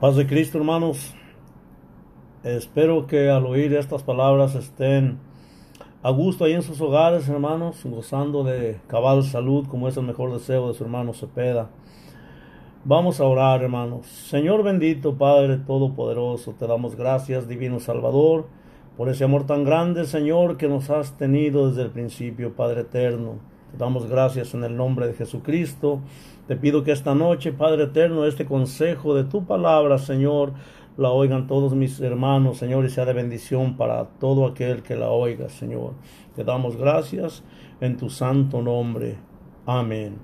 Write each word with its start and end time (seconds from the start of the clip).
Paz 0.00 0.14
de 0.14 0.28
Cristo, 0.28 0.58
hermanos. 0.58 1.12
Espero 2.44 3.08
que 3.08 3.30
al 3.30 3.44
oír 3.46 3.74
estas 3.74 4.04
palabras 4.04 4.54
estén 4.54 5.18
a 6.04 6.10
gusto 6.10 6.44
ahí 6.44 6.52
en 6.52 6.62
sus 6.62 6.80
hogares, 6.80 7.28
hermanos, 7.28 7.80
gozando 7.82 8.44
de 8.44 8.78
cabal 8.86 9.24
salud, 9.24 9.66
como 9.66 9.88
es 9.88 9.96
el 9.96 10.04
mejor 10.04 10.32
deseo 10.32 10.68
de 10.68 10.74
su 10.74 10.84
hermano 10.84 11.14
Cepeda. 11.14 11.70
Vamos 12.84 13.18
a 13.18 13.24
orar, 13.24 13.60
hermanos. 13.60 14.06
Señor 14.06 14.62
bendito, 14.62 15.18
Padre 15.18 15.56
Todopoderoso, 15.56 16.52
te 16.52 16.68
damos 16.68 16.94
gracias, 16.94 17.48
Divino 17.48 17.80
Salvador, 17.80 18.46
por 18.96 19.08
ese 19.08 19.24
amor 19.24 19.46
tan 19.46 19.64
grande, 19.64 20.04
Señor, 20.04 20.58
que 20.58 20.68
nos 20.68 20.90
has 20.90 21.16
tenido 21.16 21.70
desde 21.70 21.82
el 21.82 21.90
principio, 21.90 22.54
Padre 22.54 22.82
Eterno. 22.82 23.40
Te 23.70 23.76
damos 23.76 24.06
gracias 24.08 24.54
en 24.54 24.64
el 24.64 24.76
nombre 24.76 25.06
de 25.06 25.14
Jesucristo. 25.14 26.00
Te 26.46 26.56
pido 26.56 26.84
que 26.84 26.92
esta 26.92 27.14
noche, 27.14 27.52
Padre 27.52 27.84
eterno, 27.84 28.24
este 28.24 28.46
consejo 28.46 29.14
de 29.14 29.24
tu 29.24 29.44
palabra, 29.44 29.98
Señor, 29.98 30.52
la 30.96 31.10
oigan 31.10 31.46
todos 31.46 31.74
mis 31.74 32.00
hermanos, 32.00 32.58
Señor, 32.58 32.84
y 32.84 32.90
sea 32.90 33.04
de 33.04 33.12
bendición 33.12 33.76
para 33.76 34.04
todo 34.18 34.46
aquel 34.46 34.82
que 34.82 34.96
la 34.96 35.10
oiga, 35.10 35.48
Señor. 35.48 35.92
Te 36.34 36.44
damos 36.44 36.76
gracias 36.76 37.44
en 37.80 37.96
tu 37.96 38.10
santo 38.10 38.62
nombre. 38.62 39.16
Amén. 39.66 40.16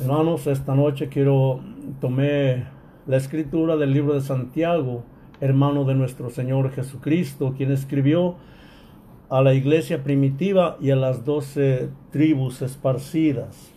Hermanos, 0.00 0.46
esta 0.46 0.74
noche 0.74 1.08
quiero 1.08 1.60
tomar 2.00 2.70
la 3.06 3.16
escritura 3.16 3.76
del 3.76 3.92
libro 3.92 4.14
de 4.14 4.20
Santiago, 4.20 5.02
hermano 5.40 5.84
de 5.84 5.94
nuestro 5.94 6.30
Señor 6.30 6.70
Jesucristo, 6.70 7.52
quien 7.56 7.72
escribió 7.72 8.36
a 9.32 9.40
la 9.40 9.54
iglesia 9.54 10.04
primitiva 10.04 10.76
y 10.78 10.90
a 10.90 10.96
las 10.96 11.24
doce 11.24 11.88
tribus 12.10 12.60
esparcidas. 12.60 13.72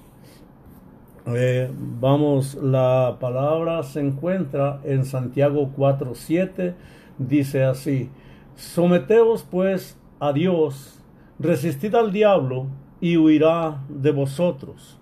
Eh, 1.28 1.72
vamos, 1.72 2.56
la 2.56 3.16
palabra 3.22 3.82
se 3.84 4.02
encuentra 4.02 4.82
en 4.84 5.06
Santiago 5.06 5.72
4:7, 5.74 6.76
dice 7.18 7.64
así, 7.64 8.10
someteos 8.58 9.44
pues 9.50 9.98
a 10.20 10.34
Dios, 10.34 11.00
resistid 11.40 11.96
al 11.96 12.12
diablo 12.12 12.68
y 13.00 13.16
huirá 13.16 13.82
de 13.88 14.12
vosotros. 14.12 15.00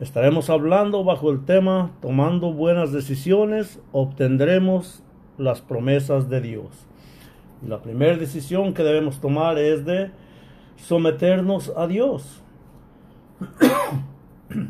Estaremos 0.00 0.50
hablando 0.50 1.04
bajo 1.04 1.30
el 1.30 1.44
tema 1.44 1.92
tomando 2.02 2.52
buenas 2.52 2.90
decisiones, 2.90 3.80
obtendremos 3.92 5.04
las 5.36 5.60
promesas 5.60 6.28
de 6.28 6.40
Dios. 6.40 6.87
La 7.66 7.82
primera 7.82 8.16
decisión 8.16 8.72
que 8.72 8.84
debemos 8.84 9.20
tomar 9.20 9.58
es 9.58 9.84
de 9.84 10.10
someternos 10.76 11.72
a 11.76 11.86
Dios. 11.88 12.42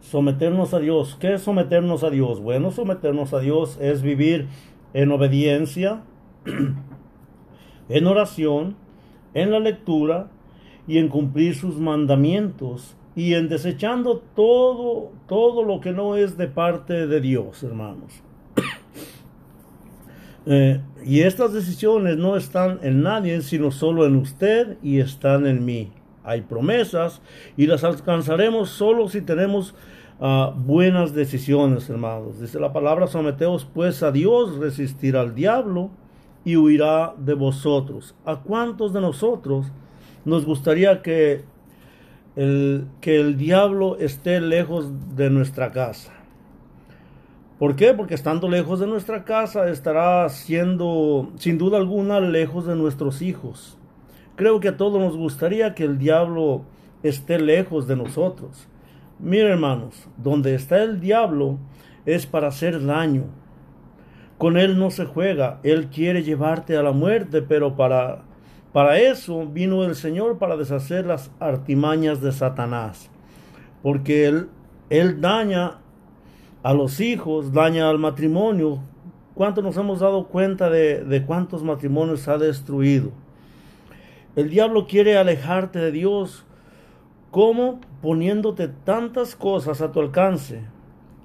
someternos 0.00 0.74
a 0.74 0.80
Dios. 0.80 1.16
¿Qué 1.18 1.34
es 1.34 1.42
someternos 1.42 2.04
a 2.04 2.10
Dios? 2.10 2.40
Bueno, 2.40 2.70
someternos 2.70 3.32
a 3.32 3.40
Dios 3.40 3.78
es 3.80 4.02
vivir 4.02 4.48
en 4.92 5.10
obediencia, 5.12 6.02
en 7.88 8.06
oración, 8.06 8.76
en 9.32 9.50
la 9.50 9.60
lectura 9.60 10.30
y 10.86 10.98
en 10.98 11.08
cumplir 11.08 11.54
sus 11.54 11.76
mandamientos 11.76 12.96
y 13.14 13.34
en 13.34 13.48
desechando 13.48 14.22
todo 14.34 15.10
todo 15.26 15.64
lo 15.64 15.80
que 15.80 15.92
no 15.92 16.16
es 16.16 16.36
de 16.36 16.48
parte 16.48 17.06
de 17.06 17.20
Dios, 17.20 17.62
hermanos. 17.62 18.22
Eh, 20.50 20.80
y 21.04 21.20
estas 21.20 21.52
decisiones 21.52 22.16
no 22.16 22.34
están 22.34 22.78
en 22.82 23.02
nadie, 23.02 23.42
sino 23.42 23.70
solo 23.70 24.06
en 24.06 24.16
usted 24.16 24.78
y 24.82 24.98
están 24.98 25.46
en 25.46 25.62
mí. 25.62 25.92
Hay 26.24 26.40
promesas 26.40 27.20
y 27.58 27.66
las 27.66 27.84
alcanzaremos 27.84 28.70
solo 28.70 29.10
si 29.10 29.20
tenemos 29.20 29.74
ah, 30.20 30.54
buenas 30.56 31.12
decisiones, 31.14 31.90
hermanos. 31.90 32.40
Dice 32.40 32.58
la 32.58 32.72
palabra, 32.72 33.06
someteos 33.08 33.66
pues 33.66 34.02
a 34.02 34.10
Dios, 34.10 34.56
resistir 34.56 35.18
al 35.18 35.34
diablo 35.34 35.90
y 36.46 36.56
huirá 36.56 37.14
de 37.18 37.34
vosotros. 37.34 38.14
¿A 38.24 38.36
cuántos 38.36 38.94
de 38.94 39.02
nosotros 39.02 39.66
nos 40.24 40.46
gustaría 40.46 41.02
que 41.02 41.44
el, 42.36 42.86
que 43.02 43.20
el 43.20 43.36
diablo 43.36 43.98
esté 43.98 44.40
lejos 44.40 44.90
de 45.14 45.28
nuestra 45.28 45.72
casa? 45.72 46.17
¿Por 47.58 47.74
qué? 47.74 47.92
Porque 47.92 48.14
estando 48.14 48.48
lejos 48.48 48.78
de 48.78 48.86
nuestra 48.86 49.24
casa 49.24 49.68
estará 49.68 50.28
siendo, 50.28 51.32
sin 51.38 51.58
duda 51.58 51.78
alguna, 51.78 52.20
lejos 52.20 52.66
de 52.66 52.76
nuestros 52.76 53.20
hijos. 53.20 53.76
Creo 54.36 54.60
que 54.60 54.68
a 54.68 54.76
todos 54.76 55.00
nos 55.00 55.16
gustaría 55.16 55.74
que 55.74 55.82
el 55.82 55.98
diablo 55.98 56.62
esté 57.02 57.40
lejos 57.40 57.88
de 57.88 57.96
nosotros. 57.96 58.68
Miren 59.18 59.52
hermanos, 59.52 60.08
donde 60.16 60.54
está 60.54 60.80
el 60.84 61.00
diablo 61.00 61.58
es 62.06 62.26
para 62.26 62.46
hacer 62.46 62.84
daño. 62.84 63.24
Con 64.38 64.56
él 64.56 64.78
no 64.78 64.92
se 64.92 65.04
juega, 65.04 65.58
él 65.64 65.88
quiere 65.88 66.22
llevarte 66.22 66.76
a 66.76 66.84
la 66.84 66.92
muerte, 66.92 67.42
pero 67.42 67.74
para, 67.74 68.22
para 68.72 69.00
eso 69.00 69.44
vino 69.46 69.84
el 69.84 69.96
Señor 69.96 70.38
para 70.38 70.56
deshacer 70.56 71.06
las 71.06 71.32
artimañas 71.40 72.20
de 72.20 72.30
Satanás. 72.30 73.10
Porque 73.82 74.26
él, 74.26 74.48
él 74.90 75.20
daña 75.20 75.78
a 76.68 76.74
los 76.74 77.00
hijos, 77.00 77.50
daña 77.54 77.88
al 77.88 77.98
matrimonio. 77.98 78.80
¿Cuánto 79.32 79.62
nos 79.62 79.78
hemos 79.78 80.00
dado 80.00 80.26
cuenta 80.26 80.68
de, 80.68 81.24
cuántos 81.26 81.62
matrimonios 81.62 82.28
ha 82.28 82.36
destruido? 82.36 83.10
El 84.36 84.50
diablo 84.50 84.86
quiere 84.86 85.16
alejarte 85.16 85.78
de 85.78 85.90
Dios. 85.90 86.44
¿Cómo? 87.30 87.80
Poniéndote 88.02 88.68
tantas 88.68 89.34
cosas 89.34 89.80
a 89.80 89.92
tu 89.92 90.00
alcance. 90.00 90.60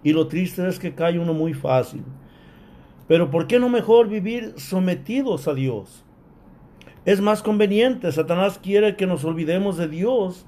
Y 0.01 0.13
lo 0.13 0.27
triste 0.27 0.65
es 0.65 0.79
que 0.79 0.95
cae 0.95 1.19
uno 1.19 1.33
muy 1.33 1.53
fácil. 1.53 2.05
Pero 3.09 3.29
¿por 3.29 3.45
qué 3.45 3.59
no 3.59 3.67
mejor 3.67 4.07
vivir 4.07 4.53
sometidos 4.55 5.49
a 5.49 5.53
Dios? 5.53 6.05
Es 7.03 7.19
más 7.19 7.43
conveniente. 7.43 8.13
Satanás 8.13 8.61
quiere 8.63 8.95
que 8.95 9.07
nos 9.07 9.25
olvidemos 9.25 9.75
de 9.75 9.89
Dios. 9.89 10.45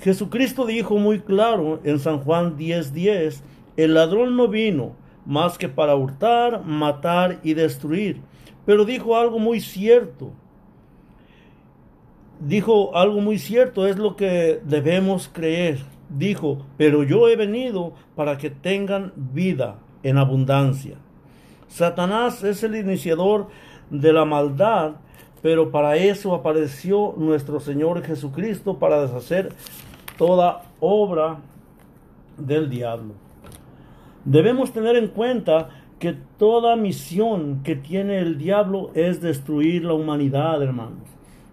Jesucristo 0.00 0.66
dijo 0.66 0.98
muy 0.98 1.20
claro 1.20 1.80
en 1.84 1.98
San 1.98 2.18
Juan 2.18 2.58
10:10, 2.58 2.92
10, 2.92 3.42
el 3.82 3.94
ladrón 3.94 4.36
no 4.36 4.48
vino 4.48 4.92
más 5.24 5.58
que 5.58 5.68
para 5.68 5.94
hurtar, 5.94 6.64
matar 6.64 7.38
y 7.42 7.54
destruir. 7.54 8.20
Pero 8.66 8.84
dijo 8.84 9.16
algo 9.16 9.38
muy 9.38 9.60
cierto. 9.60 10.32
Dijo 12.40 12.96
algo 12.96 13.20
muy 13.20 13.38
cierto, 13.38 13.86
es 13.86 13.98
lo 13.98 14.16
que 14.16 14.60
debemos 14.64 15.30
creer. 15.32 15.78
Dijo, 16.08 16.66
pero 16.76 17.04
yo 17.04 17.28
he 17.28 17.36
venido 17.36 17.92
para 18.16 18.38
que 18.38 18.50
tengan 18.50 19.12
vida 19.16 19.76
en 20.02 20.18
abundancia. 20.18 20.96
Satanás 21.68 22.42
es 22.42 22.62
el 22.64 22.74
iniciador 22.74 23.48
de 23.90 24.12
la 24.12 24.24
maldad, 24.24 24.92
pero 25.42 25.70
para 25.70 25.96
eso 25.96 26.34
apareció 26.34 27.14
nuestro 27.16 27.60
Señor 27.60 28.02
Jesucristo 28.02 28.78
para 28.78 29.02
deshacer 29.02 29.52
toda 30.18 30.64
obra 30.80 31.38
del 32.36 32.68
diablo. 32.68 33.14
Debemos 34.24 34.72
tener 34.72 34.96
en 34.96 35.08
cuenta 35.08 35.70
que 35.98 36.16
toda 36.38 36.76
misión 36.76 37.62
que 37.62 37.76
tiene 37.76 38.18
el 38.18 38.38
diablo 38.38 38.90
es 38.94 39.20
destruir 39.20 39.84
la 39.84 39.94
humanidad, 39.94 40.62
hermanos. 40.62 41.08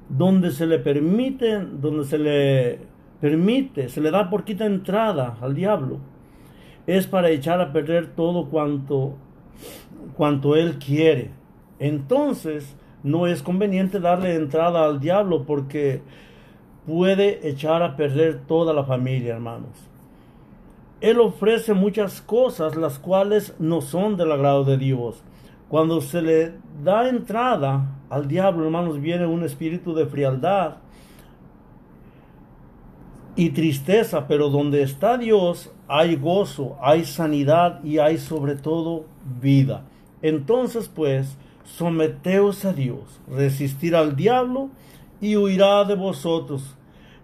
Donde 0.09 0.51
se 0.51 0.65
le 0.65 0.79
permite, 0.79 1.59
donde 1.59 2.05
se 2.05 2.17
le 2.17 2.79
permite, 3.19 3.89
se 3.89 4.01
le 4.01 4.11
da 4.11 4.29
por 4.29 4.43
quita 4.43 4.65
entrada 4.65 5.37
al 5.41 5.53
diablo, 5.53 5.99
es 6.85 7.07
para 7.07 7.29
echar 7.29 7.59
a 7.59 7.73
perder 7.73 8.07
todo 8.15 8.49
cuanto, 8.49 9.15
cuanto 10.15 10.55
él 10.55 10.77
quiere. 10.77 11.31
Entonces, 11.79 12.75
no 13.03 13.27
es 13.27 13.43
conveniente 13.43 13.99
darle 13.99 14.35
entrada 14.35 14.85
al 14.85 14.99
diablo 14.99 15.43
porque 15.45 16.01
puede 16.85 17.47
echar 17.47 17.83
a 17.83 17.97
perder 17.97 18.41
toda 18.47 18.73
la 18.73 18.85
familia, 18.85 19.33
hermanos. 19.33 19.89
Él 20.99 21.19
ofrece 21.19 21.73
muchas 21.73 22.21
cosas 22.21 22.75
las 22.75 22.97
cuales 22.97 23.53
no 23.59 23.81
son 23.81 24.17
del 24.17 24.31
agrado 24.31 24.63
de 24.63 24.77
Dios. 24.77 25.23
Cuando 25.69 26.01
se 26.01 26.21
le 26.21 26.53
da 26.83 27.07
entrada 27.09 27.99
al 28.09 28.27
diablo, 28.27 28.65
hermanos, 28.65 28.99
viene 29.01 29.27
un 29.27 29.43
espíritu 29.43 29.93
de 29.93 30.05
frialdad 30.05 30.77
y 33.35 33.51
tristeza, 33.51 34.27
pero 34.27 34.49
donde 34.49 34.81
está 34.81 35.17
Dios 35.17 35.71
hay 35.87 36.15
gozo, 36.15 36.77
hay 36.81 37.05
sanidad 37.05 37.83
y 37.83 37.99
hay 37.99 38.17
sobre 38.17 38.55
todo 38.55 39.05
vida. 39.39 39.83
Entonces, 40.21 40.89
pues, 40.89 41.37
someteos 41.63 42.65
a 42.65 42.73
Dios, 42.73 43.19
resistir 43.29 43.95
al 43.95 44.15
diablo 44.15 44.69
y 45.21 45.35
huirá 45.35 45.83
de 45.83 45.95
vosotros. 45.95 46.76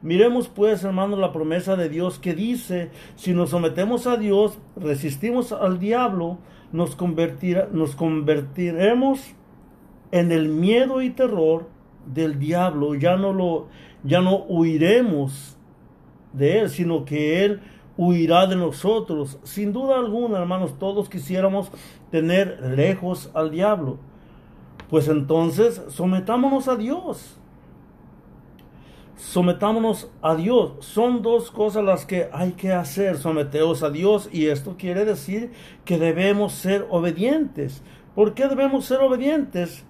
Miremos 0.04 0.50
pues, 0.50 0.84
hermanos, 0.84 1.18
la 1.18 1.32
promesa 1.32 1.78
de 1.78 1.88
Dios 1.88 2.20
que 2.20 2.36
dice, 2.36 2.92
si 3.16 3.34
nos 3.34 3.52
sometemos 3.52 4.06
a 4.06 4.18
Dios, 4.18 4.60
resistimos 4.76 5.54
al 5.54 5.80
diablo, 5.80 6.40
nos, 6.74 6.96
convertiremos 6.96 9.22
en 10.12 10.34
el 10.34 10.50
miedo 10.50 11.02
y 11.02 11.10
terror 11.10 11.70
del 12.06 12.38
diablo, 12.38 12.96
ya 12.96 13.16
no 13.16 13.32
lo 13.32 13.70
ya 14.04 14.20
no 14.20 14.44
huiremos 14.44 15.58
de 16.34 16.60
él, 16.60 16.70
sino 16.70 17.06
que 17.06 17.46
él 17.46 17.62
huirá 17.96 18.46
de 18.48 18.58
nosotros. 18.58 19.40
Sin 19.44 19.72
duda 19.72 19.98
alguna, 19.98 20.40
hermanos, 20.40 20.78
todos 20.78 21.08
quisiéramos 21.08 21.72
tener 22.12 22.60
lejos 22.76 23.32
al 23.34 23.52
diablo. 23.52 24.00
Pues 24.90 25.08
entonces 25.08 25.82
sometámonos 25.88 26.68
a 26.68 26.76
Dios. 26.76 27.40
Sometámonos 29.16 30.10
a 30.22 30.36
Dios. 30.36 30.74
Son 30.80 31.22
dos 31.22 31.52
cosas 31.52 31.84
las 31.84 32.06
que 32.06 32.30
hay 32.32 32.54
que 32.54 32.72
hacer. 32.72 33.18
Someteos 33.18 33.84
a 33.84 33.90
Dios. 33.90 34.30
Y 34.32 34.48
esto 34.48 34.76
quiere 34.78 35.06
decir 35.06 35.52
que 35.86 35.98
debemos 35.98 36.54
ser 36.54 36.88
obedientes. 36.90 37.84
¿Por 38.16 38.34
qué 38.34 38.48
debemos 38.48 38.86
ser 38.86 39.00
obedientes? 39.00 39.86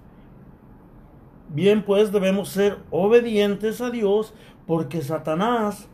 Bien, 1.48 1.82
pues 1.84 2.10
debemos 2.10 2.48
ser 2.48 2.78
obedientes 2.90 3.80
a 3.80 3.90
Dios 3.90 4.34
porque 4.66 5.02
Satanás 5.02 5.88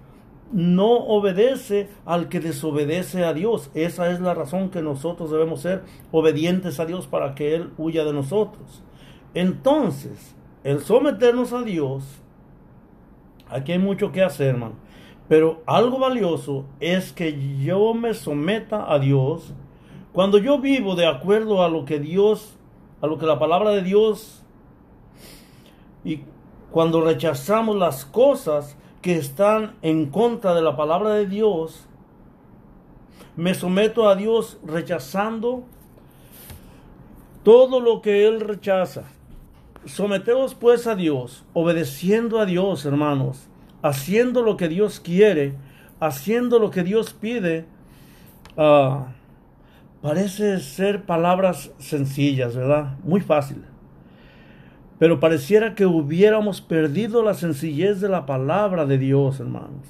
no 0.53 0.93
obedece 0.93 1.89
al 2.05 2.29
que 2.29 2.41
desobedece 2.41 3.25
a 3.25 3.33
Dios. 3.33 3.71
Esa 3.75 4.11
es 4.11 4.21
la 4.21 4.35
razón 4.35 4.71
que 4.71 4.83
nosotros 4.83 5.31
debemos 5.31 5.61
ser 5.61 5.83
obedientes 6.13 6.81
a 6.81 6.87
Dios 6.87 7.07
para 7.07 7.35
que 7.35 7.55
Él 7.55 7.71
huya 7.79 8.05
de 8.05 8.13
nosotros. 8.13 8.83
Entonces, 9.35 10.35
el 10.65 10.81
someternos 10.81 11.53
a 11.53 11.63
Dios, 11.63 12.20
aquí 13.51 13.73
hay 13.73 13.79
mucho 13.79 14.13
que 14.13 14.23
hacer, 14.23 14.49
hermano. 14.49 14.75
Pero 15.29 15.63
algo 15.67 15.99
valioso 15.99 16.65
es 16.81 17.13
que 17.13 17.39
yo 17.63 17.95
me 17.95 18.15
someta 18.15 18.93
a 18.93 18.99
Dios 18.99 19.55
cuando 20.13 20.39
yo 20.39 20.59
vivo 20.59 20.97
de 20.97 21.07
acuerdo 21.07 21.63
a 21.63 21.69
lo 21.69 21.85
que 21.85 22.01
Dios, 22.01 22.57
a 23.01 23.07
lo 23.07 23.19
que 23.19 23.27
la 23.27 23.39
palabra 23.39 23.71
de 23.71 23.83
Dios, 23.83 24.43
y 26.05 26.23
cuando 26.71 27.01
rechazamos 27.01 27.77
las 27.77 28.05
cosas 28.05 28.77
que 29.03 29.17
están 29.17 29.77
en 29.83 30.07
contra 30.07 30.55
de 30.55 30.63
la 30.63 30.77
palabra 30.77 31.15
de 31.15 31.27
Dios, 31.27 31.87
me 33.37 33.55
someto 33.55 34.09
a 34.09 34.17
Dios 34.17 34.59
rechazando 34.65 35.63
todo 37.45 37.81
lo 37.81 38.03
que 38.03 38.27
Él 38.27 38.41
rechaza. 38.41 39.05
Someteos 39.87 40.55
pues 40.55 40.87
a 40.87 40.95
Dios, 40.95 41.45
obedeciendo 41.55 42.39
a 42.39 42.47
Dios, 42.47 42.85
hermanos, 42.85 43.49
haciendo 43.83 44.43
lo 44.43 44.57
que 44.57 44.69
Dios 44.69 45.01
quiere, 45.01 45.55
haciendo 46.01 46.59
lo 46.59 46.71
que 46.71 46.83
Dios 46.83 47.15
pide. 47.15 47.65
Uh, 48.57 49.05
parece 50.03 50.61
ser 50.61 51.05
palabras 51.05 51.73
sencillas, 51.79 52.55
¿verdad? 52.55 52.99
Muy 53.05 53.21
fácil. 53.21 53.65
Pero 54.99 55.19
pareciera 55.19 55.75
que 55.75 55.87
hubiéramos 55.87 56.61
perdido 56.61 57.23
la 57.23 57.33
sencillez 57.33 58.03
de 58.03 58.11
la 58.11 58.27
palabra 58.27 58.85
de 58.85 58.99
Dios, 58.99 59.41
hermanos. 59.41 59.87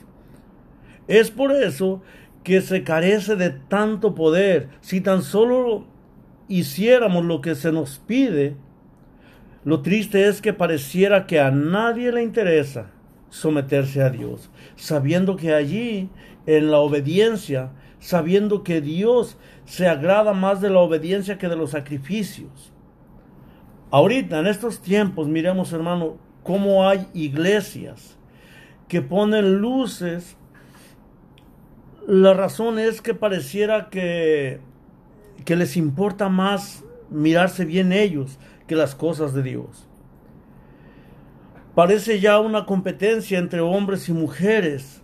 Es 1.08 1.32
por 1.32 1.50
eso 1.50 2.00
que 2.44 2.60
se 2.60 2.84
carece 2.84 3.34
de 3.34 3.50
tanto 3.50 4.14
poder. 4.14 4.68
Si 4.80 5.00
tan 5.00 5.22
solo 5.22 5.84
hiciéramos 6.46 7.24
lo 7.24 7.40
que 7.40 7.56
se 7.56 7.72
nos 7.72 7.98
pide, 7.98 8.54
lo 9.64 9.82
triste 9.82 10.26
es 10.26 10.40
que 10.40 10.52
pareciera 10.52 11.26
que 11.26 11.40
a 11.40 11.50
nadie 11.50 12.12
le 12.12 12.22
interesa 12.22 12.90
someterse 13.28 14.02
a 14.02 14.10
Dios, 14.10 14.50
sabiendo 14.76 15.36
que 15.36 15.54
allí, 15.54 16.08
en 16.46 16.70
la 16.70 16.78
obediencia, 16.78 17.70
sabiendo 17.98 18.64
que 18.64 18.80
Dios 18.80 19.36
se 19.66 19.86
agrada 19.86 20.32
más 20.32 20.60
de 20.60 20.70
la 20.70 20.80
obediencia 20.80 21.36
que 21.36 21.48
de 21.48 21.56
los 21.56 21.72
sacrificios. 21.72 22.72
Ahorita, 23.90 24.38
en 24.40 24.46
estos 24.46 24.80
tiempos, 24.80 25.28
miremos 25.28 25.72
hermano, 25.72 26.16
cómo 26.42 26.88
hay 26.88 27.06
iglesias 27.12 28.16
que 28.88 29.02
ponen 29.02 29.58
luces. 29.58 30.36
La 32.06 32.32
razón 32.32 32.78
es 32.78 33.02
que 33.02 33.14
pareciera 33.14 33.90
que, 33.90 34.60
que 35.44 35.54
les 35.54 35.76
importa 35.76 36.28
más 36.28 36.82
mirarse 37.10 37.64
bien 37.64 37.92
ellos 37.92 38.38
las 38.76 38.94
cosas 38.94 39.34
de 39.34 39.42
Dios. 39.42 39.86
Parece 41.74 42.20
ya 42.20 42.40
una 42.40 42.66
competencia 42.66 43.38
entre 43.38 43.60
hombres 43.60 44.08
y 44.08 44.12
mujeres 44.12 45.00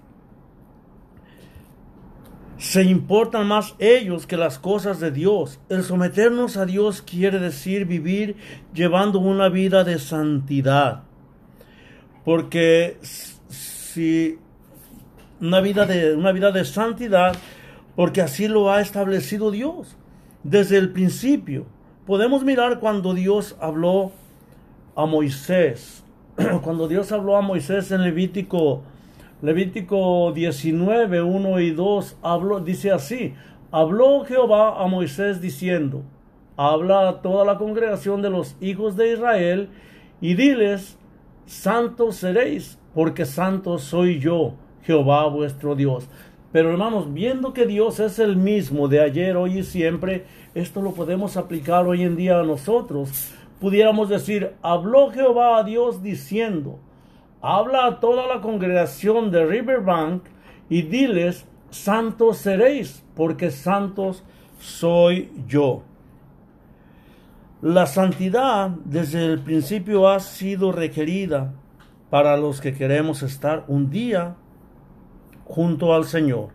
se 2.58 2.82
importan 2.82 3.46
más 3.46 3.74
ellos 3.78 4.26
que 4.26 4.36
las 4.36 4.58
cosas 4.58 4.98
de 4.98 5.10
Dios. 5.10 5.60
El 5.68 5.82
someternos 5.84 6.56
a 6.56 6.64
Dios 6.64 7.02
quiere 7.02 7.38
decir 7.38 7.84
vivir 7.84 8.36
llevando 8.72 9.18
una 9.18 9.48
vida 9.48 9.84
de 9.84 9.98
santidad. 9.98 11.04
Porque 12.24 12.98
si 13.02 14.38
una 15.40 15.60
vida 15.60 15.86
de 15.86 16.14
una 16.14 16.32
vida 16.32 16.50
de 16.50 16.64
santidad, 16.64 17.36
porque 17.94 18.22
así 18.22 18.48
lo 18.48 18.72
ha 18.72 18.80
establecido 18.80 19.50
Dios 19.50 19.96
desde 20.42 20.78
el 20.78 20.90
principio. 20.90 21.66
Podemos 22.06 22.44
mirar 22.44 22.78
cuando 22.78 23.14
Dios 23.14 23.56
habló 23.60 24.12
a 24.94 25.06
Moisés. 25.06 26.04
Cuando 26.62 26.86
Dios 26.86 27.10
habló 27.12 27.36
a 27.36 27.40
Moisés 27.40 27.90
en 27.90 28.02
Levítico 28.02 28.82
Levítico 29.42 30.32
19, 30.32 31.22
1 31.22 31.60
y 31.60 31.70
2 31.72 32.16
habló, 32.22 32.60
dice 32.60 32.90
así, 32.90 33.34
habló 33.70 34.24
Jehová 34.24 34.82
a 34.82 34.86
Moisés 34.86 35.40
diciendo, 35.40 36.02
habla 36.56 37.08
a 37.08 37.22
toda 37.22 37.44
la 37.44 37.58
congregación 37.58 38.22
de 38.22 38.30
los 38.30 38.56
hijos 38.60 38.96
de 38.96 39.12
Israel 39.12 39.68
y 40.22 40.34
diles, 40.34 40.96
santos 41.44 42.16
seréis, 42.16 42.78
porque 42.94 43.26
santo 43.26 43.78
soy 43.78 44.18
yo, 44.20 44.54
Jehová 44.84 45.26
vuestro 45.28 45.74
Dios. 45.74 46.08
Pero 46.56 46.70
hermanos, 46.70 47.12
viendo 47.12 47.52
que 47.52 47.66
Dios 47.66 48.00
es 48.00 48.18
el 48.18 48.34
mismo 48.36 48.88
de 48.88 49.02
ayer, 49.02 49.36
hoy 49.36 49.58
y 49.58 49.62
siempre, 49.62 50.24
esto 50.54 50.80
lo 50.80 50.92
podemos 50.92 51.36
aplicar 51.36 51.86
hoy 51.86 52.02
en 52.02 52.16
día 52.16 52.40
a 52.40 52.44
nosotros. 52.44 53.30
Pudiéramos 53.60 54.08
decir, 54.08 54.54
habló 54.62 55.10
Jehová 55.10 55.58
a 55.58 55.64
Dios 55.64 56.02
diciendo, 56.02 56.78
habla 57.42 57.84
a 57.84 58.00
toda 58.00 58.26
la 58.26 58.40
congregación 58.40 59.30
de 59.30 59.44
Riverbank 59.44 60.22
y 60.70 60.80
diles, 60.80 61.44
santos 61.68 62.38
seréis, 62.38 63.04
porque 63.14 63.50
santos 63.50 64.24
soy 64.58 65.30
yo. 65.46 65.82
La 67.60 67.84
santidad 67.84 68.70
desde 68.86 69.26
el 69.26 69.40
principio 69.40 70.08
ha 70.08 70.20
sido 70.20 70.72
requerida 70.72 71.52
para 72.08 72.38
los 72.38 72.62
que 72.62 72.72
queremos 72.72 73.22
estar 73.22 73.66
un 73.68 73.90
día 73.90 74.36
junto 75.46 75.94
al 75.94 76.04
Señor. 76.04 76.50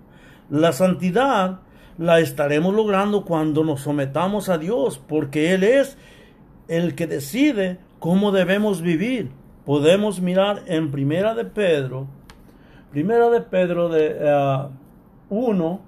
La 0.49 0.71
santidad 0.71 1.61
la 1.97 2.19
estaremos 2.19 2.73
logrando 2.75 3.25
cuando 3.25 3.63
nos 3.63 3.81
sometamos 3.81 4.49
a 4.49 4.57
Dios, 4.57 5.01
porque 5.07 5.53
Él 5.53 5.63
es 5.63 5.97
el 6.67 6.95
que 6.95 7.07
decide 7.07 7.79
cómo 7.99 8.31
debemos 8.31 8.81
vivir 8.81 9.31
podemos 9.65 10.21
mirar 10.21 10.63
en 10.67 10.91
Primera 10.91 11.35
de 11.35 11.45
Pedro, 11.45 12.07
Primera 12.91 13.29
de 13.29 13.41
Pedro 13.41 13.89
de 13.89 14.69
1, 15.29 15.73
eh, 15.73 15.79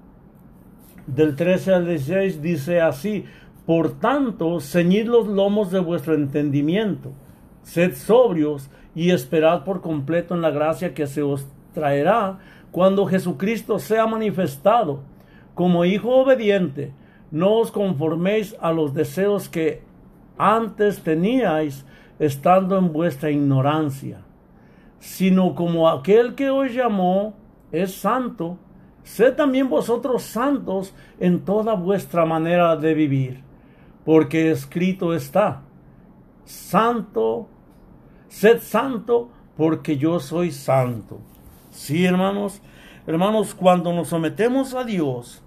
del 1.06 1.36
13 1.36 1.74
al 1.74 1.86
16, 1.86 2.40
dice 2.40 2.80
así, 2.80 3.24
por 3.66 3.98
tanto, 3.98 4.60
ceñid 4.60 5.06
los 5.06 5.26
lomos 5.26 5.70
de 5.70 5.80
vuestro 5.80 6.14
entendimiento, 6.14 7.12
sed 7.62 7.94
sobrios 7.94 8.70
y 8.94 9.10
esperad 9.10 9.64
por 9.64 9.80
completo 9.80 10.34
en 10.34 10.42
la 10.42 10.50
gracia 10.50 10.94
que 10.94 11.06
se 11.06 11.22
os 11.22 11.46
traerá 11.74 12.38
cuando 12.74 13.06
Jesucristo 13.06 13.78
sea 13.78 14.04
manifestado. 14.04 15.04
Como 15.54 15.84
hijo 15.84 16.10
obediente, 16.10 16.92
no 17.30 17.58
os 17.60 17.70
conforméis 17.70 18.56
a 18.60 18.72
los 18.72 18.92
deseos 18.92 19.48
que 19.48 19.84
antes 20.36 21.00
teníais, 21.00 21.86
estando 22.18 22.76
en 22.76 22.92
vuestra 22.92 23.30
ignorancia, 23.30 24.22
sino 24.98 25.54
como 25.54 25.88
aquel 25.88 26.34
que 26.34 26.50
os 26.50 26.74
llamó 26.74 27.34
es 27.70 27.94
santo, 27.94 28.58
sed 29.04 29.34
también 29.34 29.68
vosotros 29.68 30.24
santos 30.24 30.92
en 31.20 31.44
toda 31.44 31.74
vuestra 31.74 32.26
manera 32.26 32.74
de 32.74 32.92
vivir, 32.92 33.44
porque 34.04 34.50
escrito 34.50 35.14
está, 35.14 35.62
santo, 36.44 37.46
sed 38.26 38.58
santo, 38.58 39.28
porque 39.56 39.96
yo 39.96 40.18
soy 40.18 40.50
santo. 40.50 41.20
Sí, 41.74 42.06
hermanos, 42.06 42.62
hermanos, 43.06 43.54
cuando 43.54 43.92
nos 43.92 44.08
sometemos 44.08 44.74
a 44.74 44.84
Dios, 44.84 45.42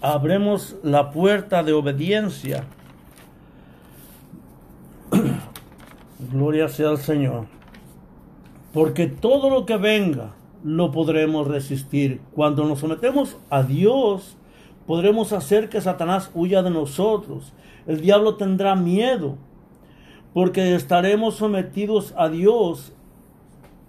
abremos 0.00 0.76
la 0.82 1.10
puerta 1.10 1.62
de 1.62 1.72
obediencia 1.72 2.66
Gloria 6.32 6.68
sea 6.68 6.88
al 6.90 6.98
Señor. 6.98 7.46
Porque 8.72 9.06
todo 9.06 9.50
lo 9.50 9.66
que 9.66 9.76
venga 9.76 10.34
lo 10.64 10.90
podremos 10.90 11.46
resistir. 11.46 12.20
Cuando 12.34 12.64
nos 12.64 12.80
sometemos 12.80 13.36
a 13.50 13.62
Dios, 13.62 14.36
podremos 14.86 15.32
hacer 15.32 15.68
que 15.68 15.80
Satanás 15.80 16.30
huya 16.34 16.62
de 16.62 16.70
nosotros. 16.70 17.52
El 17.86 18.00
diablo 18.00 18.36
tendrá 18.36 18.74
miedo 18.74 19.36
porque 20.32 20.74
estaremos 20.74 21.36
sometidos 21.36 22.14
a 22.16 22.28
Dios. 22.28 22.92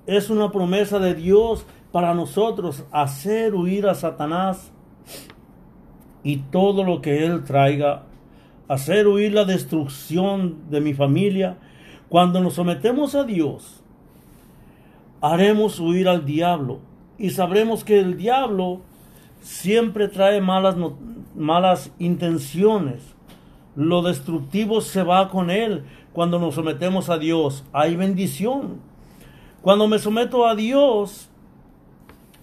Es 0.05 0.29
una 0.29 0.51
promesa 0.51 0.99
de 0.99 1.15
Dios 1.15 1.65
para 1.91 2.13
nosotros 2.13 2.83
hacer 2.91 3.55
huir 3.55 3.87
a 3.87 3.95
Satanás 3.95 4.71
y 6.23 6.37
todo 6.37 6.83
lo 6.83 7.01
que 7.01 7.25
él 7.25 7.43
traiga, 7.43 8.03
hacer 8.67 9.07
huir 9.07 9.33
la 9.33 9.45
destrucción 9.45 10.69
de 10.69 10.81
mi 10.81 10.93
familia. 10.93 11.57
Cuando 12.09 12.41
nos 12.41 12.55
sometemos 12.55 13.15
a 13.15 13.23
Dios, 13.23 13.81
haremos 15.21 15.79
huir 15.79 16.07
al 16.07 16.25
diablo 16.25 16.79
y 17.17 17.29
sabremos 17.29 17.83
que 17.83 17.99
el 17.99 18.17
diablo 18.17 18.81
siempre 19.41 20.07
trae 20.07 20.41
malas, 20.41 20.75
malas 21.35 21.91
intenciones. 21.99 23.15
Lo 23.75 24.01
destructivo 24.01 24.81
se 24.81 25.03
va 25.03 25.29
con 25.29 25.49
él 25.49 25.85
cuando 26.11 26.39
nos 26.39 26.55
sometemos 26.55 27.09
a 27.09 27.17
Dios. 27.17 27.63
Hay 27.71 27.95
bendición. 27.95 28.92
Cuando 29.63 29.87
me 29.87 29.97
someto 29.97 30.45
a 30.45 30.55
Dios, 30.55 31.29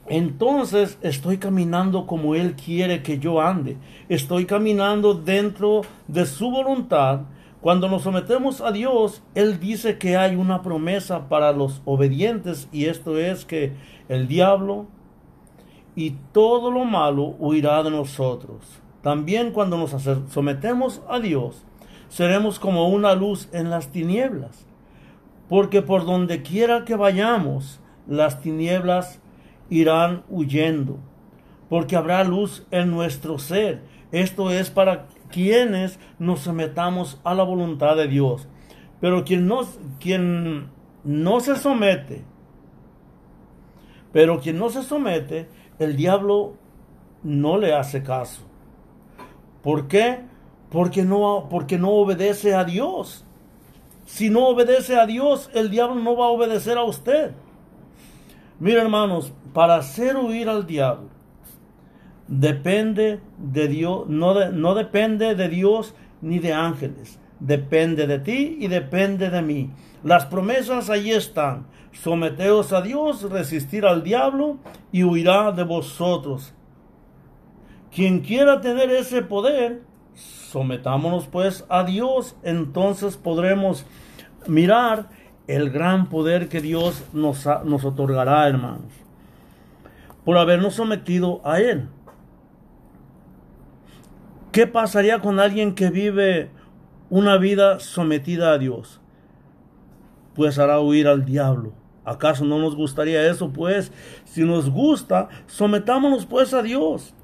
entonces 0.07 0.97
estoy 1.03 1.37
caminando 1.37 2.07
como 2.07 2.35
Él 2.35 2.57
quiere 2.57 3.03
que 3.03 3.19
yo 3.19 3.43
ande. 3.43 3.77
Estoy 4.09 4.47
caminando 4.47 5.13
dentro 5.13 5.83
de 6.09 6.25
su 6.25 6.51
voluntad. 6.51 7.21
Cuando 7.61 7.91
nos 7.91 8.05
sometemos 8.05 8.63
a 8.63 8.73
Dios, 8.73 9.23
Él 9.35 9.61
dice 9.61 9.99
que 9.99 10.17
hay 10.17 10.35
una 10.35 10.63
promesa 10.63 11.29
para 11.29 11.53
los 11.53 11.83
obedientes 11.85 12.71
y 12.73 12.87
esto 12.87 13.19
es 13.19 13.45
que 13.45 13.75
el 14.09 14.27
diablo 14.27 14.87
y 15.95 16.13
todo 16.33 16.71
lo 16.71 16.87
malo 16.87 17.37
huirá 17.39 17.83
de 17.83 17.91
nosotros. 17.91 18.81
También 19.03 19.53
cuando 19.53 19.77
nos 19.77 19.95
sometemos 20.33 21.03
a 21.07 21.21
Dios, 21.21 21.67
seremos 22.09 22.59
como 22.59 22.89
una 22.89 23.15
luz 23.15 23.51
en 23.53 23.69
las 23.69 23.89
tinieblas, 23.89 24.70
porque 25.51 25.83
por 25.83 26.07
donde 26.07 26.43
quiera 26.43 26.85
que 26.85 26.95
vayamos, 26.95 27.81
las 28.07 28.41
tinieblas 28.41 29.21
irán 29.69 30.23
huyendo, 30.29 30.99
porque 31.69 31.97
habrá 31.97 32.23
luz 32.23 32.65
en 32.71 32.93
nuestro 32.93 33.37
ser. 33.41 33.83
Esto 34.13 34.53
es 34.53 34.71
para 34.71 35.09
quienes 35.29 35.99
nos 36.21 36.39
sometamos 36.39 37.21
a 37.25 37.35
la 37.35 37.43
voluntad 37.43 37.97
de 37.97 38.07
Dios. 38.07 38.47
Pero 39.01 39.25
quien 39.25 39.49
no, 39.49 39.63
quien 39.99 40.71
no 41.03 41.41
se 41.41 41.57
somete, 41.57 42.25
pero 44.13 44.39
quien 44.39 44.57
no 44.57 44.71
se 44.71 44.85
somete, 44.85 45.49
el 45.81 45.97
diablo 45.97 46.55
no 47.25 47.59
le 47.59 47.75
hace 47.75 48.05
caso. 48.05 48.43
¿Por 49.65 49.89
qué? 49.89 50.21
Porque 50.71 51.03
no, 51.03 51.49
porque 51.51 51.77
no 51.77 51.91
obedece 51.91 52.55
a 52.55 52.63
Dios. 52.63 53.27
Si 54.11 54.29
no 54.29 54.49
obedece 54.49 54.99
a 54.99 55.07
Dios, 55.07 55.51
el 55.55 55.71
diablo 55.71 55.95
no 55.95 56.17
va 56.17 56.27
a 56.27 56.31
obedecer 56.31 56.77
a 56.77 56.83
usted. 56.83 57.31
Mira, 58.59 58.83
hermanos, 58.83 59.33
para 59.55 59.77
hacer 59.77 60.17
huir 60.17 60.49
al 60.49 60.67
diablo, 60.67 61.09
depende 62.27 63.21
de 63.39 63.69
Dios, 63.69 64.09
no, 64.09 64.51
no 64.51 64.75
depende 64.75 65.37
de 65.37 65.49
Dios 65.49 65.95
ni 66.21 66.41
de 66.41 66.53
ángeles, 66.53 67.21
depende 67.39 68.09
de 68.09 68.19
ti 68.19 68.57
y 68.59 68.67
depende 68.67 69.31
de 69.31 69.43
mí. 69.43 69.71
Las 70.03 70.27
promesas 70.27 70.91
ahí 70.91 71.13
están. 71.13 71.69
Someteos 71.93 72.73
a 72.73 72.83
Dios, 72.83 73.23
resistir 73.31 73.87
al 73.87 74.03
diablo 74.03 74.59
y 74.91 75.05
huirá 75.05 75.53
de 75.53 75.63
vosotros. 75.63 76.53
Quien 77.95 78.21
quiera 78.21 78.61
tener 78.61 78.91
ese 78.91 79.23
poder, 79.23 79.83
sometámonos 80.21 81.27
pues 81.27 81.65
a 81.69 81.85
Dios, 81.85 82.37
entonces 82.43 83.17
podremos 83.17 83.85
mirar 84.47 85.09
el 85.47 85.71
gran 85.71 86.09
poder 86.09 86.49
que 86.49 86.61
Dios 86.61 87.03
nos, 87.13 87.47
nos 87.65 87.85
otorgará, 87.85 88.49
hermanos, 88.49 88.93
por 90.25 90.39
habernos 90.39 90.75
sometido 90.75 91.41
a 91.45 91.61
Él. 91.61 91.89
¿Qué 94.53 94.67
pasaría 94.67 95.21
con 95.21 95.39
alguien 95.39 95.75
que 95.75 95.91
vive 95.91 96.51
una 97.09 97.37
vida 97.37 97.79
sometida 97.79 98.53
a 98.53 98.59
Dios? 98.59 99.01
Pues 100.35 100.59
hará 100.59 100.81
huir 100.81 101.07
al 101.07 101.25
diablo. 101.25 101.73
¿Acaso 102.05 102.45
no 102.45 102.59
nos 102.59 102.75
gustaría 102.75 103.29
eso? 103.31 103.51
Pues 103.51 103.93
si 104.25 104.43
nos 104.43 104.71
gusta, 104.71 105.29
sometámonos 105.47 106.27
pues 106.27 106.53
a 106.55 106.63
Dios. 106.63 107.15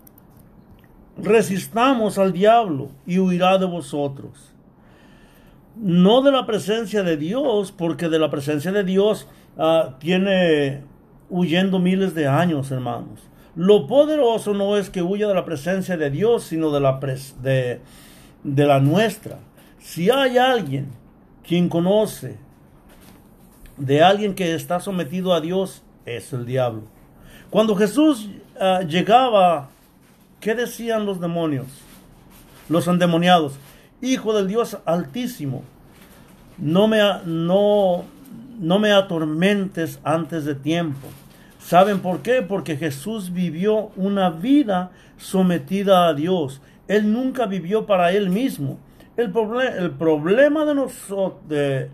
Resistamos 1.16 2.18
al 2.18 2.32
diablo 2.32 2.90
y 3.06 3.18
huirá 3.18 3.58
de 3.58 3.66
vosotros 3.66 4.56
no 5.76 6.22
de 6.22 6.32
la 6.32 6.46
presencia 6.46 7.02
de 7.02 7.16
Dios, 7.16 7.72
porque 7.72 8.08
de 8.08 8.18
la 8.18 8.30
presencia 8.30 8.72
de 8.72 8.84
Dios 8.84 9.28
uh, 9.56 9.92
tiene 9.98 10.82
huyendo 11.28 11.78
miles 11.78 12.14
de 12.14 12.26
años, 12.26 12.70
hermanos. 12.70 13.20
Lo 13.54 13.86
poderoso 13.86 14.54
no 14.54 14.76
es 14.76 14.90
que 14.90 15.02
huya 15.02 15.28
de 15.28 15.34
la 15.34 15.44
presencia 15.44 15.96
de 15.96 16.10
Dios, 16.10 16.44
sino 16.44 16.70
de 16.70 16.80
la, 16.80 16.98
de, 17.42 17.80
de 18.42 18.66
la 18.66 18.80
nuestra. 18.80 19.38
Si 19.78 20.10
hay 20.10 20.38
alguien 20.38 20.88
quien 21.46 21.68
conoce 21.68 22.38
de 23.76 24.02
alguien 24.02 24.34
que 24.34 24.54
está 24.54 24.80
sometido 24.80 25.34
a 25.34 25.40
Dios, 25.40 25.82
es 26.06 26.32
el 26.32 26.46
diablo. 26.46 26.84
Cuando 27.50 27.76
Jesús 27.76 28.28
uh, 28.58 28.86
llegaba, 28.86 29.68
¿qué 30.46 30.54
decían 30.54 31.06
los 31.06 31.20
demonios? 31.20 31.66
Los 32.68 32.86
endemoniados. 32.86 33.58
Hijo 34.00 34.32
del 34.32 34.46
Dios 34.46 34.78
altísimo, 34.84 35.64
no 36.56 36.86
me, 36.86 37.00
no, 37.24 38.04
no 38.60 38.78
me 38.78 38.92
atormentes 38.92 39.98
antes 40.04 40.44
de 40.44 40.54
tiempo. 40.54 41.08
¿Saben 41.58 41.98
por 41.98 42.20
qué? 42.20 42.42
Porque 42.42 42.76
Jesús 42.76 43.32
vivió 43.32 43.90
una 43.96 44.30
vida 44.30 44.92
sometida 45.16 46.06
a 46.06 46.14
Dios. 46.14 46.62
Él 46.86 47.12
nunca 47.12 47.46
vivió 47.46 47.84
para 47.84 48.12
él 48.12 48.30
mismo. 48.30 48.78
El, 49.16 49.32
el 49.80 49.90
problema 49.90 50.64
de 50.64 51.90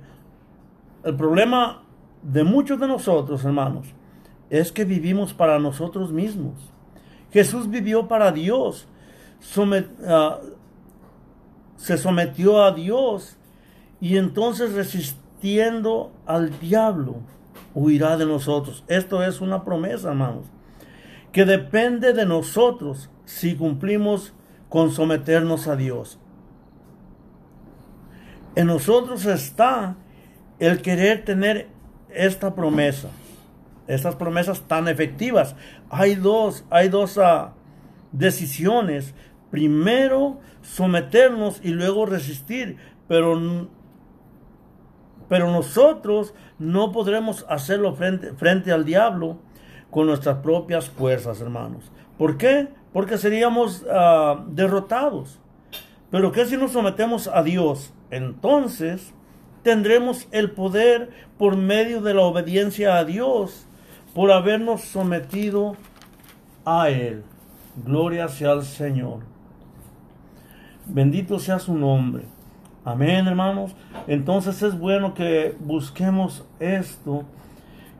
el 1.04 1.16
problema 1.16 1.82
de 2.22 2.44
muchos 2.44 2.78
de 2.78 2.86
nosotros, 2.86 3.46
hermanos, 3.46 3.86
es 4.50 4.72
que 4.72 4.84
vivimos 4.84 5.32
para 5.32 5.58
nosotros 5.58 6.12
mismos. 6.12 6.71
Jesús 7.32 7.68
vivió 7.70 8.08
para 8.08 8.32
Dios. 8.32 8.86
Ah, 10.06 10.40
se 11.76 11.98
sometió 11.98 12.62
a 12.62 12.72
Dios 12.72 13.36
y 14.00 14.16
entonces 14.16 14.72
resistiendo 14.72 16.12
al 16.26 16.58
diablo 16.60 17.16
huirá 17.74 18.16
de 18.16 18.26
nosotros. 18.26 18.84
Esto 18.86 19.22
es 19.22 19.40
una 19.40 19.64
promesa, 19.64 20.10
hermanos, 20.10 20.46
que 21.32 21.44
depende 21.44 22.12
de 22.12 22.26
nosotros 22.26 23.10
si 23.24 23.56
cumplimos 23.56 24.32
con 24.68 24.90
someternos 24.90 25.66
a 25.66 25.76
Dios. 25.76 26.18
En 28.54 28.66
nosotros 28.66 29.24
está 29.24 29.96
el 30.58 30.82
querer 30.82 31.24
tener 31.24 31.68
esta 32.10 32.54
promesa, 32.54 33.08
estas 33.92 34.16
promesas 34.16 34.62
tan 34.62 34.88
efectivas. 34.88 35.56
Hay 35.90 36.14
dos, 36.14 36.64
hay 36.70 36.88
dos 36.88 37.16
uh, 37.16 37.50
decisiones 38.12 39.14
primero 39.50 40.40
someternos 40.62 41.60
y 41.62 41.68
luego 41.68 42.06
resistir, 42.06 42.78
pero, 43.06 43.68
pero 45.28 45.50
nosotros 45.50 46.34
no 46.58 46.90
podremos 46.90 47.44
hacerlo 47.48 47.94
frente, 47.94 48.72
al 48.72 48.84
diablo 48.84 49.38
con 49.90 50.06
nuestras 50.06 50.38
propias 50.38 50.88
fuerzas, 50.88 51.40
hermanos. 51.40 51.92
¿Por 52.16 52.38
qué? 52.38 52.68
Porque 52.92 53.18
seríamos 53.18 53.82
uh, 53.82 54.42
derrotados. 54.48 55.38
Pero 56.10 56.32
¿qué 56.32 56.46
si 56.46 56.56
nos 56.56 56.72
sometemos 56.72 57.28
a 57.28 57.42
Dios? 57.42 57.92
Entonces 58.10 59.12
tendremos 59.62 60.28
el 60.30 60.50
poder 60.50 61.10
por 61.38 61.56
medio 61.56 62.00
de 62.00 62.14
la 62.14 62.22
obediencia 62.22 62.96
a 62.96 63.04
Dios, 63.04 63.66
por 64.14 64.30
habernos 64.30 64.82
sometido 64.82 65.76
a 66.64 66.90
Él. 66.90 67.24
Gloria 67.84 68.28
sea 68.28 68.52
al 68.52 68.64
Señor. 68.64 69.20
Bendito 70.86 71.38
sea 71.38 71.58
su 71.58 71.74
nombre. 71.74 72.24
Amén, 72.84 73.26
hermanos. 73.26 73.74
Entonces 74.06 74.60
es 74.62 74.78
bueno 74.78 75.14
que 75.14 75.56
busquemos 75.60 76.44
esto, 76.58 77.24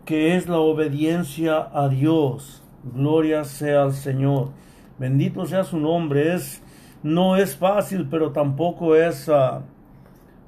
que 0.04 0.37
es 0.37 0.49
la 0.49 0.59
obediencia 0.59 1.69
a 1.73 1.88
Dios. 1.88 2.62
Gloria 2.83 3.45
sea 3.45 3.85
al 3.85 3.92
Señor. 3.92 4.50
Bendito 4.99 5.47
sea 5.47 5.64
su 5.64 5.78
nombre. 5.78 6.35
Es, 6.35 6.61
no 7.02 7.37
es 7.37 7.57
fácil, 7.57 8.09
pero 8.11 8.33
tampoco 8.33 8.97
es 8.97 9.28
uh, 9.28 9.62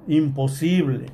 imposible. 0.08 1.06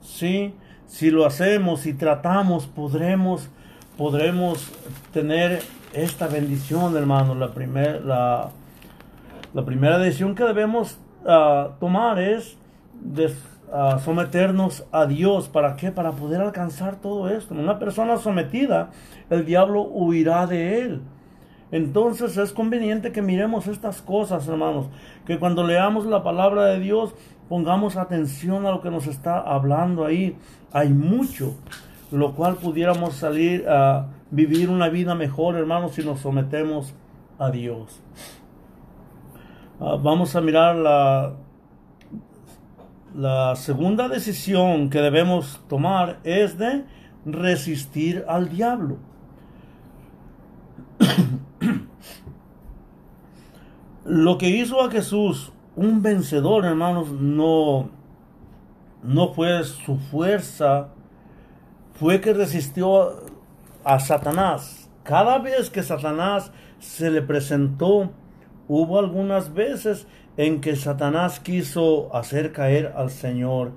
¿Sí? 0.00 0.54
Si 0.86 1.10
lo 1.10 1.26
hacemos 1.26 1.86
y 1.86 1.94
tratamos, 1.94 2.66
podremos, 2.66 3.50
podremos 3.96 4.70
tener 5.12 5.62
esta 5.92 6.26
bendición, 6.26 6.96
hermanos. 6.96 7.36
La 7.36 7.52
primera, 7.52 8.00
la 8.00 8.50
la 9.54 9.66
primera 9.66 9.98
decisión 9.98 10.34
que 10.34 10.44
debemos 10.44 10.98
ah, 11.26 11.72
tomar 11.78 12.18
es 12.18 12.56
a 13.70 13.98
someternos 13.98 14.84
a 14.92 15.06
Dios. 15.06 15.48
¿Para 15.48 15.76
qué? 15.76 15.92
Para 15.92 16.12
poder 16.12 16.40
alcanzar 16.40 16.96
todo 16.96 17.28
esto. 17.28 17.54
Una 17.54 17.78
persona 17.78 18.16
sometida, 18.16 18.90
el 19.28 19.44
diablo 19.44 19.82
huirá 19.82 20.46
de 20.46 20.80
él. 20.80 21.02
Entonces 21.70 22.36
es 22.36 22.52
conveniente 22.52 23.12
que 23.12 23.22
miremos 23.22 23.66
estas 23.66 24.02
cosas, 24.02 24.46
hermanos, 24.46 24.86
que 25.26 25.38
cuando 25.38 25.66
leamos 25.66 26.04
la 26.04 26.22
palabra 26.22 26.66
de 26.66 26.80
Dios 26.80 27.14
pongamos 27.48 27.96
atención 27.96 28.66
a 28.66 28.70
lo 28.70 28.82
que 28.82 28.90
nos 28.90 29.06
está 29.06 29.38
hablando 29.38 30.04
ahí. 30.04 30.36
Hay 30.72 30.90
mucho, 30.90 31.54
lo 32.12 32.34
cual 32.34 32.56
pudiéramos 32.56 33.14
salir 33.14 33.68
a 33.68 34.08
vivir 34.30 34.70
una 34.70 34.88
vida 34.88 35.14
mejor, 35.14 35.56
hermanos, 35.56 35.92
si 35.94 36.04
nos 36.04 36.20
sometemos 36.20 36.94
a 37.38 37.50
Dios. 37.50 38.00
Ah, 39.80 39.96
vamos 40.00 40.36
a 40.36 40.40
mirar 40.40 40.76
la, 40.76 41.34
la 43.14 43.56
segunda 43.56 44.08
decisión 44.08 44.90
que 44.90 45.00
debemos 45.00 45.60
tomar 45.68 46.20
es 46.24 46.56
de 46.58 46.84
resistir 47.24 48.24
al 48.28 48.48
diablo. 48.48 48.98
Lo 54.04 54.38
que 54.38 54.48
hizo 54.50 54.82
a 54.82 54.90
Jesús 54.90 55.52
un 55.74 56.02
vencedor, 56.02 56.64
hermanos, 56.64 57.10
no, 57.12 57.88
no 59.02 59.32
fue 59.32 59.64
su 59.64 59.96
fuerza, 59.96 60.88
fue 62.02 62.20
que 62.20 62.32
resistió 62.32 63.22
a 63.84 64.00
Satanás. 64.00 64.90
Cada 65.04 65.38
vez 65.38 65.70
que 65.70 65.84
Satanás 65.84 66.50
se 66.80 67.12
le 67.12 67.22
presentó, 67.22 68.10
hubo 68.66 68.98
algunas 68.98 69.54
veces 69.54 70.08
en 70.36 70.60
que 70.60 70.74
Satanás 70.74 71.38
quiso 71.38 72.12
hacer 72.12 72.50
caer 72.50 72.92
al 72.96 73.10
Señor. 73.10 73.70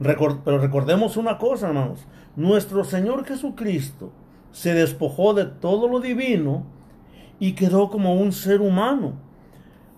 pero 0.00 0.58
recordemos 0.58 1.16
una 1.16 1.38
cosa, 1.38 1.68
hermanos. 1.68 2.08
Nuestro 2.34 2.82
Señor 2.82 3.24
Jesucristo 3.24 4.10
se 4.50 4.74
despojó 4.74 5.32
de 5.32 5.44
todo 5.44 5.86
lo 5.86 6.00
divino 6.00 6.64
y 7.38 7.52
quedó 7.52 7.88
como 7.88 8.14
un 8.14 8.32
ser 8.32 8.62
humano. 8.62 9.12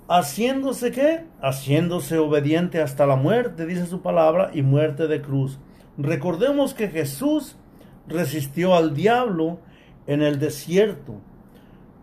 Haciéndose 0.09 0.91
qué? 0.91 1.25
Haciéndose 1.41 2.19
obediente 2.19 2.83
hasta 2.83 3.07
la 3.07 3.17
muerte, 3.17 3.65
dice 3.65 3.87
su 3.87 4.03
palabra, 4.03 4.51
y 4.53 4.61
muerte 4.61 5.07
de 5.07 5.23
cruz. 5.23 5.59
Recordemos 5.97 6.75
que 6.75 6.89
Jesús 6.89 7.57
resistió 8.07 8.75
al 8.75 8.95
diablo 8.95 9.59
en 10.07 10.23
el 10.23 10.39
desierto. 10.39 11.15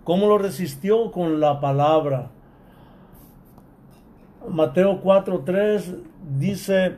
¿Cómo 0.04 0.28
lo 0.28 0.38
resistió? 0.38 1.12
Con 1.12 1.40
la 1.40 1.60
palabra. 1.60 2.32
Mateo 4.50 5.02
4:3 5.02 6.02
dice, 6.38 6.96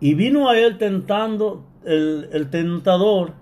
y 0.00 0.14
vino 0.14 0.48
a 0.48 0.58
él 0.58 0.78
tentando 0.78 1.64
el, 1.84 2.28
el 2.32 2.50
tentador 2.50 3.34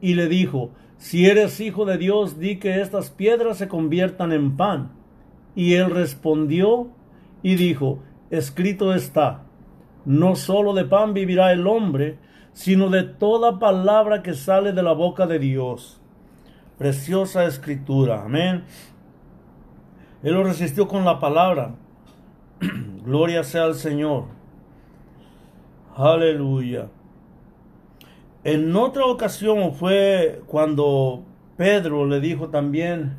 y 0.00 0.14
le 0.14 0.28
dijo, 0.28 0.70
si 0.98 1.26
eres 1.26 1.60
hijo 1.60 1.84
de 1.84 1.98
Dios, 1.98 2.38
di 2.38 2.56
que 2.56 2.80
estas 2.80 3.10
piedras 3.10 3.58
se 3.58 3.68
conviertan 3.68 4.32
en 4.32 4.56
pan. 4.56 4.92
Y 5.54 5.74
él 5.74 5.90
respondió 5.90 6.88
y 7.42 7.56
dijo, 7.56 7.98
escrito 8.30 8.94
está, 8.94 9.42
no 10.04 10.34
solo 10.36 10.72
de 10.72 10.84
pan 10.84 11.14
vivirá 11.14 11.52
el 11.52 11.66
hombre, 11.66 12.18
sino 12.54 12.88
de 12.88 13.02
toda 13.02 13.58
palabra 13.58 14.22
que 14.22 14.32
sale 14.32 14.72
de 14.72 14.82
la 14.82 14.92
boca 14.92 15.26
de 15.26 15.38
Dios. 15.38 16.00
Preciosa 16.78 17.44
escritura, 17.44 18.22
amén. 18.24 18.64
Él 20.22 20.34
lo 20.34 20.44
resistió 20.44 20.88
con 20.88 21.04
la 21.04 21.20
palabra. 21.20 21.74
Gloria 23.04 23.44
sea 23.44 23.64
al 23.64 23.74
Señor. 23.74 24.24
Aleluya. 25.96 26.88
En 28.42 28.74
otra 28.74 29.04
ocasión 29.06 29.74
fue 29.74 30.42
cuando 30.46 31.22
Pedro 31.56 32.06
le 32.06 32.20
dijo 32.20 32.48
también 32.48 33.16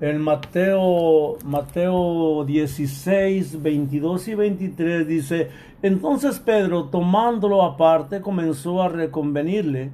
en 0.00 0.20
Mateo, 0.20 1.36
Mateo 1.44 2.44
16, 2.44 3.62
22 3.62 4.28
y 4.28 4.34
23 4.34 5.06
dice, 5.06 5.50
entonces 5.82 6.38
Pedro 6.40 6.86
tomándolo 6.86 7.62
aparte 7.62 8.20
comenzó 8.20 8.82
a 8.82 8.88
reconvenirle, 8.88 9.92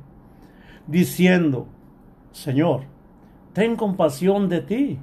diciendo, 0.86 1.66
Señor, 2.32 2.82
ten 3.52 3.76
compasión 3.76 4.48
de 4.48 4.60
ti 4.60 4.98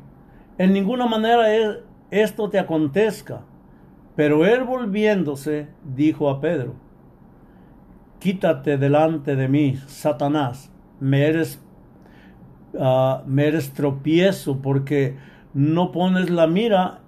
en 0.57 0.73
ninguna 0.73 1.05
manera 1.05 1.45
esto 2.09 2.49
te 2.49 2.59
acontezca. 2.59 3.41
Pero 4.15 4.45
él 4.45 4.63
volviéndose, 4.63 5.67
dijo 5.83 6.29
a 6.29 6.41
Pedro, 6.41 6.73
Quítate 8.19 8.77
delante 8.77 9.35
de 9.35 9.47
mí, 9.47 9.77
Satanás, 9.85 10.71
me 10.99 11.27
eres, 11.27 11.63
ah, 12.79 13.23
me 13.25 13.51
tropiezo 13.51 14.57
porque 14.61 15.17
no 15.53 15.91
pones 15.91 16.29
la 16.29 16.47
mira 16.47 16.99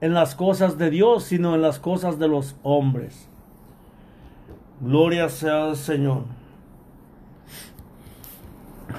en 0.00 0.14
las 0.14 0.34
cosas 0.34 0.78
de 0.78 0.90
Dios, 0.90 1.24
sino 1.24 1.54
en 1.54 1.62
las 1.62 1.78
cosas 1.78 2.18
de 2.18 2.28
los 2.28 2.56
hombres. 2.62 3.28
Gloria 4.80 5.28
sea 5.28 5.66
al 5.66 5.76
Señor. 5.76 6.24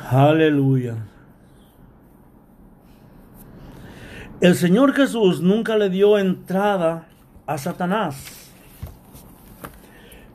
Aleluya. 0.10 0.96
El 4.40 4.56
Señor 4.56 4.94
Jesús 4.94 5.42
nunca 5.42 5.78
le 5.78 5.90
dio 5.90 6.18
entrada 6.18 7.08
a 7.46 7.58
Satanás. 7.58 8.52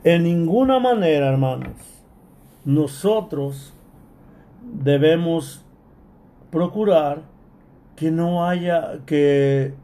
En 0.05 0.23
ninguna 0.23 0.79
manera, 0.79 1.29
hermanos, 1.29 1.77
nosotros 2.65 3.75
debemos 4.73 5.65
procurar 6.51 7.23
que 7.97 8.11
no 8.11 8.47
haya 8.47 9.01
que 9.07 9.75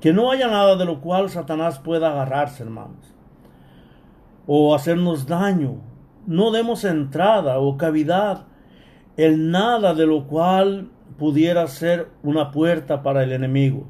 que 0.00 0.12
no 0.14 0.30
haya 0.30 0.48
nada 0.48 0.76
de 0.76 0.86
lo 0.86 1.00
cual 1.00 1.28
Satanás 1.28 1.78
pueda 1.78 2.10
agarrarse, 2.10 2.62
hermanos, 2.62 3.14
o 4.46 4.74
hacernos 4.74 5.26
daño. 5.26 5.76
No 6.26 6.50
demos 6.50 6.84
entrada 6.84 7.58
o 7.58 7.76
cavidad 7.76 8.46
en 9.16 9.50
nada 9.50 9.92
de 9.94 10.06
lo 10.06 10.26
cual 10.26 10.88
pudiera 11.18 11.66
ser 11.66 12.08
una 12.22 12.50
puerta 12.50 13.02
para 13.02 13.22
el 13.22 13.32
enemigo. 13.32 13.86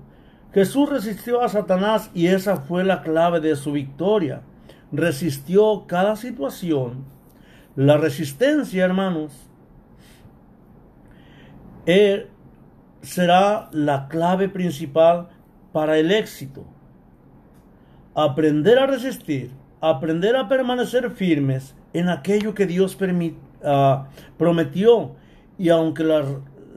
Jesús 0.52 0.88
resistió 0.88 1.42
a 1.42 1.48
Satanás 1.48 2.10
y 2.12 2.26
esa 2.26 2.56
fue 2.56 2.82
la 2.82 3.02
clave 3.02 3.38
de 3.38 3.54
su 3.54 3.70
victoria. 3.70 4.42
Resistió 4.90 5.84
cada 5.86 6.16
situación. 6.16 7.04
La 7.76 7.96
resistencia, 7.96 8.84
hermanos, 8.84 9.32
er, 11.86 12.28
será 13.02 13.68
la 13.72 14.08
clave 14.08 14.48
principal 14.48 15.28
para 15.72 15.98
el 15.98 16.10
éxito. 16.10 16.64
Aprender 18.14 18.78
a 18.78 18.86
resistir, 18.86 19.50
aprender 19.80 20.36
a 20.36 20.48
permanecer 20.48 21.10
firmes 21.10 21.74
en 21.92 22.08
aquello 22.08 22.54
que 22.54 22.66
Dios 22.66 22.96
uh, 23.00 24.04
prometió 24.36 25.14
y 25.56 25.68
aunque 25.68 26.04
las 26.04 26.26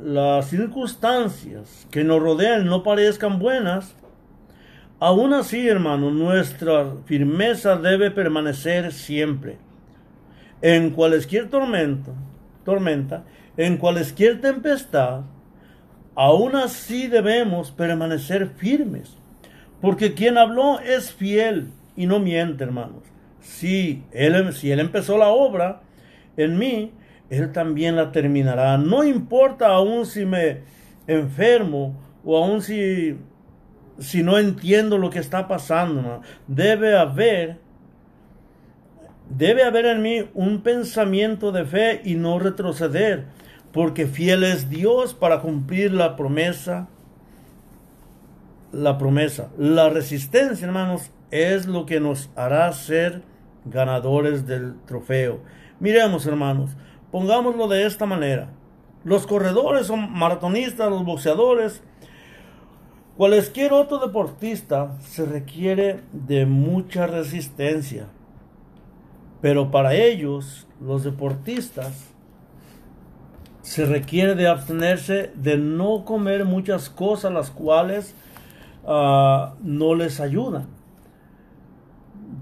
las 0.03 0.49
circunstancias 0.49 1.87
que 1.89 2.03
nos 2.03 2.21
rodean 2.21 2.65
no 2.65 2.83
parezcan 2.83 3.39
buenas, 3.39 3.95
aún 4.99 5.33
así, 5.33 5.67
hermano, 5.67 6.11
nuestra 6.11 6.95
firmeza 7.05 7.77
debe 7.77 8.11
permanecer 8.11 8.91
siempre. 8.91 9.57
En 10.63 10.91
cualquier 10.91 11.49
tormenta, 11.49 12.13
tormenta, 12.63 13.25
en 13.57 13.75
cualquier 13.75 14.39
tempestad, 14.39 15.23
aún 16.15 16.55
así 16.55 17.07
debemos 17.07 17.69
permanecer 17.69 18.47
firmes. 18.47 19.17
Porque 19.81 20.13
quien 20.13 20.37
habló 20.37 20.79
es 20.79 21.11
fiel 21.11 21.67
y 21.97 22.05
no 22.05 22.19
miente, 22.19 22.63
hermanos. 22.63 23.03
Si 23.41 24.03
él, 24.13 24.53
si 24.53 24.71
él 24.71 24.79
empezó 24.79 25.17
la 25.17 25.27
obra 25.27 25.81
en 26.37 26.57
mí, 26.57 26.93
él 27.29 27.51
también 27.51 27.97
la 27.97 28.13
terminará. 28.13 28.77
No 28.77 29.03
importa 29.03 29.67
aún 29.67 30.05
si 30.05 30.25
me 30.25 30.61
enfermo 31.07 31.99
o 32.23 32.41
aún 32.41 32.61
si, 32.61 33.17
si 33.99 34.23
no 34.23 34.37
entiendo 34.37 34.97
lo 34.97 35.09
que 35.09 35.19
está 35.19 35.45
pasando. 35.45 36.21
Debe 36.47 36.97
haber, 36.97 37.59
debe 39.37 39.63
haber 39.63 39.85
en 39.85 40.01
mí 40.01 40.29
un 40.33 40.61
pensamiento 40.61 41.51
de 41.51 41.65
fe 41.65 42.01
y 42.03 42.15
no 42.15 42.39
retroceder, 42.39 43.25
porque 43.71 44.05
fiel 44.05 44.43
es 44.43 44.69
Dios 44.69 45.13
para 45.13 45.41
cumplir 45.41 45.93
la 45.93 46.15
promesa. 46.15 46.87
La 48.71 48.97
promesa, 48.97 49.49
la 49.57 49.89
resistencia, 49.89 50.65
hermanos, 50.65 51.11
es 51.29 51.67
lo 51.67 51.85
que 51.85 51.99
nos 51.99 52.29
hará 52.35 52.71
ser 52.73 53.21
ganadores 53.65 54.47
del 54.47 54.75
trofeo. 54.85 55.41
Miremos, 55.79 56.25
hermanos, 56.25 56.71
Pongámoslo 57.11 57.67
de 57.67 57.85
esta 57.85 58.07
manera. 58.07 58.49
Los 59.03 59.27
corredores 59.27 59.85
son 59.85 60.11
maratonistas, 60.11 60.89
los 60.89 61.05
boxeadores, 61.05 61.83
Cualesquier 63.15 63.73
otro 63.73 63.99
deportista 63.99 64.97
se 65.01 65.23
requiere 65.23 65.99
de 66.11 66.47
mucha 66.47 67.05
resistencia, 67.05 68.07
pero 69.43 69.71
para 69.71 69.93
ellos, 69.93 70.65
los 70.79 71.03
deportistas, 71.03 72.09
se 73.61 73.85
requiere 73.85 74.35
de 74.35 74.47
abstenerse 74.47 75.33
de 75.35 75.57
no 75.57 76.05
comer 76.05 76.45
muchas 76.45 76.89
cosas 76.89 77.33
las 77.33 77.51
cuales 77.51 78.15
uh, 78.85 79.53
no 79.61 79.95
les 79.95 80.21
ayudan 80.21 80.67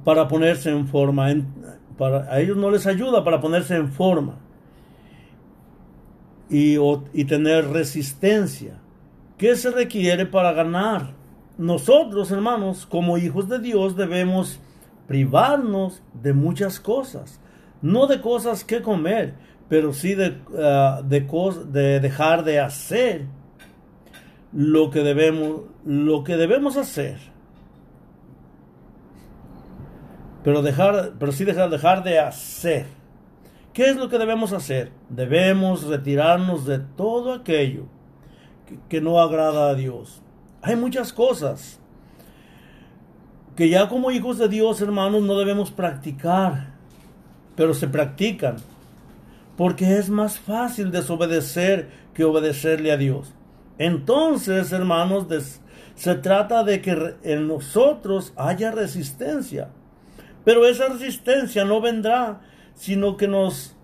para 0.03 0.27
ponerse 0.27 0.69
en 0.69 0.87
forma. 0.87 1.29
Para, 1.97 2.31
a 2.31 2.39
ellos 2.39 2.55
no 2.55 2.69
les 2.69 2.85
ayuda 2.85 3.23
para 3.23 3.41
ponerse 3.41 3.75
en 3.77 3.91
forma 3.91 4.35
y 6.49 7.25
tener 7.25 7.67
resistencia. 7.69 8.79
¿Qué 9.39 9.55
se 9.55 9.71
requiere 9.71 10.27
para 10.27 10.53
ganar? 10.53 11.15
Nosotros, 11.57 12.29
hermanos, 12.29 12.85
como 12.85 13.17
hijos 13.17 13.49
de 13.49 13.57
Dios, 13.57 13.95
debemos 13.95 14.59
privarnos 15.11 16.01
de 16.13 16.31
muchas 16.31 16.79
cosas. 16.79 17.41
No 17.81 18.07
de 18.07 18.21
cosas 18.21 18.63
que 18.63 18.81
comer, 18.81 19.33
pero 19.67 19.91
sí 19.91 20.15
de, 20.15 20.37
uh, 20.51 21.03
de, 21.03 21.27
de 21.65 21.99
dejar 21.99 22.45
de 22.45 22.61
hacer 22.61 23.25
lo 24.53 24.89
que 24.89 25.01
debemos, 25.01 25.63
lo 25.83 26.23
que 26.23 26.37
debemos 26.37 26.77
hacer. 26.77 27.17
Pero 30.45 30.61
dejar, 30.61 31.15
pero 31.19 31.33
sí 31.33 31.43
dejar 31.43 32.03
de 32.05 32.19
hacer. 32.19 32.85
¿Qué 33.73 33.89
es 33.89 33.97
lo 33.97 34.07
que 34.07 34.17
debemos 34.17 34.53
hacer? 34.53 34.93
Debemos 35.09 35.83
retirarnos 35.83 36.65
de 36.65 36.79
todo 36.79 37.33
aquello 37.33 37.83
que, 38.87 39.01
no 39.01 39.19
agrada 39.19 39.71
a 39.71 39.75
Dios. 39.75 40.21
Hay 40.61 40.77
muchas 40.77 41.11
cosas 41.11 41.80
que 43.61 43.69
ya 43.69 43.87
como 43.87 44.09
hijos 44.09 44.39
de 44.39 44.49
Dios, 44.49 44.81
hermanos, 44.81 45.21
no 45.21 45.37
debemos 45.37 45.69
practicar, 45.69 46.71
pero 47.55 47.75
se 47.75 47.87
practican, 47.87 48.55
porque 49.55 49.99
es 49.99 50.09
más 50.09 50.39
fácil 50.39 50.89
desobedecer 50.89 51.91
que 52.15 52.23
obedecerle 52.23 52.91
a 52.91 52.97
Dios. 52.97 53.35
Entonces, 53.77 54.71
hermanos, 54.71 55.27
se 55.93 56.15
trata 56.15 56.63
de 56.63 56.81
que 56.81 57.13
en 57.21 57.47
nosotros 57.47 58.33
haya 58.35 58.71
resistencia, 58.71 59.69
pero 60.43 60.65
esa 60.65 60.87
resistencia 60.87 61.63
no 61.63 61.81
vendrá, 61.81 62.41
sino 62.73 63.15
que 63.15 63.27
nos 63.27 63.75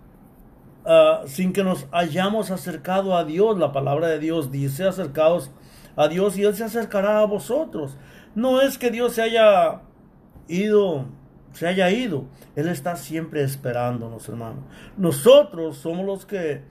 uh, 0.85 1.27
sin 1.27 1.53
que 1.53 1.63
nos 1.63 1.85
hayamos 1.91 2.49
acercado 2.49 3.15
a 3.15 3.25
Dios. 3.25 3.59
La 3.59 3.71
palabra 3.71 4.07
de 4.07 4.17
Dios 4.17 4.51
dice, 4.51 4.85
acercaos 4.85 5.51
a 5.95 6.07
Dios 6.07 6.35
y 6.35 6.45
Él 6.45 6.55
se 6.55 6.63
acercará 6.63 7.19
a 7.19 7.25
vosotros. 7.25 7.95
No 8.37 8.61
es 8.61 8.77
que 8.77 8.91
Dios 8.91 9.13
se 9.13 9.23
haya 9.23 9.81
ido, 10.47 11.05
se 11.53 11.67
haya 11.67 11.89
ido. 11.89 12.25
Él 12.55 12.67
está 12.67 12.95
siempre 12.95 13.41
esperándonos, 13.41 14.29
hermano. 14.29 14.59
Nosotros 14.95 15.77
somos 15.77 16.05
los 16.05 16.27
que 16.27 16.61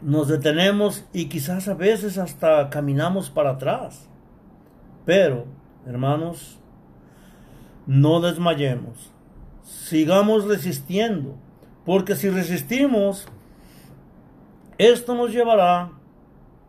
nos 0.00 0.28
detenemos 0.28 1.04
y 1.12 1.26
quizás 1.26 1.68
a 1.68 1.74
veces 1.74 2.16
hasta 2.16 2.70
caminamos 2.70 3.28
para 3.28 3.50
atrás. 3.50 4.08
Pero, 5.04 5.44
hermanos, 5.84 6.58
no 7.86 8.22
desmayemos. 8.22 9.12
Sigamos 9.62 10.46
resistiendo 10.46 11.36
porque 11.84 12.16
si 12.16 12.30
resistimos, 12.30 13.28
esto 14.78 15.14
nos 15.14 15.32
llevará 15.32 15.90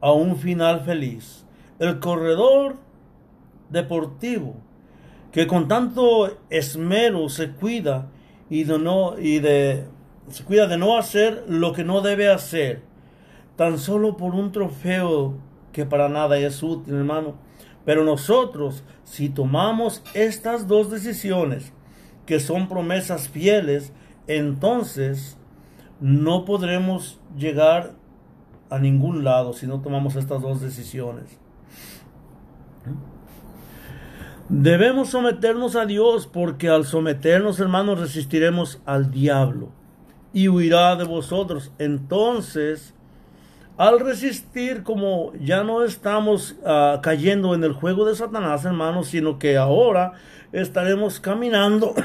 a 0.02 0.12
un 0.12 0.36
final 0.36 0.82
feliz. 0.82 1.46
El 1.80 2.02
corredor 2.02 2.86
deportivo 3.70 4.56
que 5.32 5.46
con 5.46 5.68
tanto 5.68 6.40
esmero 6.50 7.30
se 7.30 7.52
cuida 7.52 8.08
y 8.50 8.64
de 8.64 8.80
no 8.80 9.20
y 9.20 9.40
de 9.40 9.86
se 10.30 10.44
cuida 10.44 10.68
de 10.68 10.78
no 10.78 10.98
hacer 10.98 11.46
lo 11.48 11.74
que 11.74 11.84
no 11.84 12.02
debe 12.02 12.30
hacer, 12.30 12.82
tan 13.56 13.78
solo 13.78 14.18
por 14.18 14.36
un 14.36 14.52
trofeo 14.52 15.36
que 15.72 15.86
para 15.86 16.10
nada 16.10 16.38
es 16.38 16.62
útil, 16.64 16.96
hermano. 16.96 17.36
Pero 17.86 18.04
nosotros, 18.04 18.84
si 19.04 19.30
tomamos 19.30 20.04
estas 20.14 20.68
dos 20.68 20.92
decisiones, 20.92 21.72
que 22.26 22.40
son 22.42 22.68
promesas 22.68 23.30
fieles, 23.30 23.94
entonces 24.28 25.38
no 26.02 26.44
podremos 26.44 27.22
llegar 27.38 27.94
a 28.70 28.80
ningún 28.80 29.24
lado 29.24 29.54
si 29.54 29.66
no 29.68 29.82
tomamos 29.82 30.16
estas 30.18 30.42
dos 30.42 30.60
decisiones. 30.60 31.40
Debemos 34.50 35.10
someternos 35.10 35.76
a 35.76 35.86
Dios 35.86 36.26
porque 36.28 36.70
al 36.70 36.86
someternos, 36.86 37.60
hermanos, 37.60 38.00
resistiremos 38.00 38.82
al 38.86 39.12
diablo 39.12 39.70
y 40.34 40.48
huirá 40.48 40.96
de 40.96 41.04
vosotros. 41.04 41.72
Entonces, 41.80 42.94
al 43.78 44.00
resistir, 44.00 44.84
como 44.84 45.34
ya 45.34 45.64
no 45.64 45.84
estamos 45.84 46.56
uh, 46.64 47.02
cayendo 47.02 47.54
en 47.56 47.64
el 47.64 47.74
juego 47.74 48.06
de 48.06 48.16
Satanás, 48.16 48.64
hermanos, 48.64 49.08
sino 49.08 49.38
que 49.38 49.58
ahora 49.58 50.14
estaremos 50.54 51.20
caminando 51.20 51.94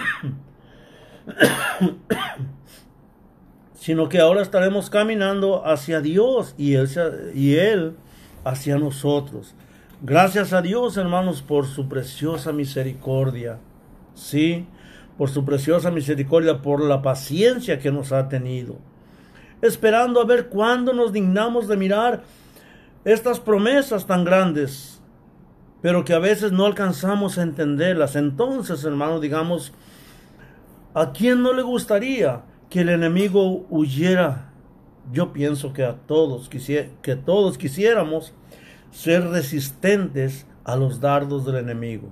sino 3.74 4.09
que 4.09 4.20
ahora 4.20 4.42
estaremos 4.42 4.90
caminando 4.90 5.66
hacia 5.66 6.00
Dios 6.00 6.55
y 6.57 6.74
él, 6.74 6.88
y 7.35 7.55
él 7.55 7.96
hacia 8.44 8.78
nosotros. 8.78 9.55
Gracias 10.03 10.53
a 10.53 10.61
Dios, 10.61 10.97
hermanos, 10.97 11.43
por 11.43 11.67
su 11.67 11.88
preciosa 11.88 12.53
misericordia. 12.53 13.59
Sí, 14.15 14.67
por 15.17 15.31
su 15.31 15.45
preciosa 15.45 15.91
misericordia, 15.91 16.61
por 16.61 16.83
la 16.83 17.01
paciencia 17.01 17.79
que 17.79 17.93
nos 17.93 18.12
ha 18.12 18.29
tenido. 18.29 18.77
Esperando 19.62 20.21
a 20.21 20.25
ver 20.25 20.49
cuándo 20.49 20.93
nos 20.93 21.12
dignamos 21.12 21.69
de 21.69 21.77
mirar 21.77 22.25
estas 23.05 23.38
promesas 23.38 24.07
tan 24.07 24.25
grandes, 24.25 25.01
pero 25.81 26.05
que 26.05 26.15
a 26.15 26.19
veces 26.19 26.53
no 26.53 26.67
alcanzamos 26.67 27.38
a 27.38 27.43
entenderlas. 27.43 28.17
Entonces, 28.17 28.85
hermanos, 28.85 29.21
digamos, 29.21 29.73
¿A 30.95 31.12
quién 31.12 31.43
no 31.43 31.55
le 31.55 31.62
gustaría 31.62 32.43
que 32.69 32.83
el 32.83 32.91
enemigo 32.91 33.65
huyera? 33.71 34.53
Yo 35.11 35.33
pienso 35.33 35.73
que 35.73 35.85
a 35.85 35.95
todos, 35.95 36.51
que 36.51 37.17
todos 37.17 37.57
quisiéramos 37.57 38.35
ser 38.92 39.26
resistentes 39.28 40.46
a 40.62 40.76
los 40.76 41.00
dardos 41.00 41.44
del 41.44 41.57
enemigo. 41.57 42.09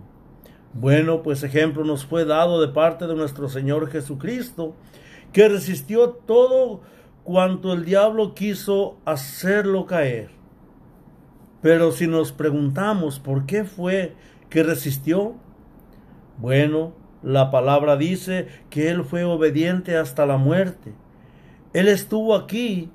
Bueno, 0.72 1.22
pues 1.22 1.44
ejemplo 1.44 1.84
nos 1.84 2.04
fue 2.04 2.24
dado 2.24 2.60
de 2.60 2.68
parte 2.68 3.06
de 3.06 3.14
nuestro 3.14 3.48
Señor 3.48 3.88
Jesucristo, 3.88 4.74
que 5.32 5.48
resistió 5.48 6.10
todo 6.10 6.80
cuanto 7.22 7.72
el 7.72 7.84
diablo 7.84 8.34
quiso 8.34 8.96
hacerlo 9.04 9.86
caer. 9.86 10.30
Pero 11.60 11.92
si 11.92 12.06
nos 12.06 12.32
preguntamos 12.32 13.20
por 13.20 13.46
qué 13.46 13.64
fue 13.64 14.14
que 14.48 14.62
resistió, 14.62 15.34
bueno, 16.38 16.94
la 17.22 17.50
palabra 17.50 17.96
dice 17.96 18.48
que 18.70 18.90
Él 18.90 19.04
fue 19.04 19.24
obediente 19.24 19.96
hasta 19.96 20.24
la 20.24 20.38
muerte. 20.38 20.94
Él 21.74 21.88
estuvo 21.88 22.34
aquí 22.34 22.90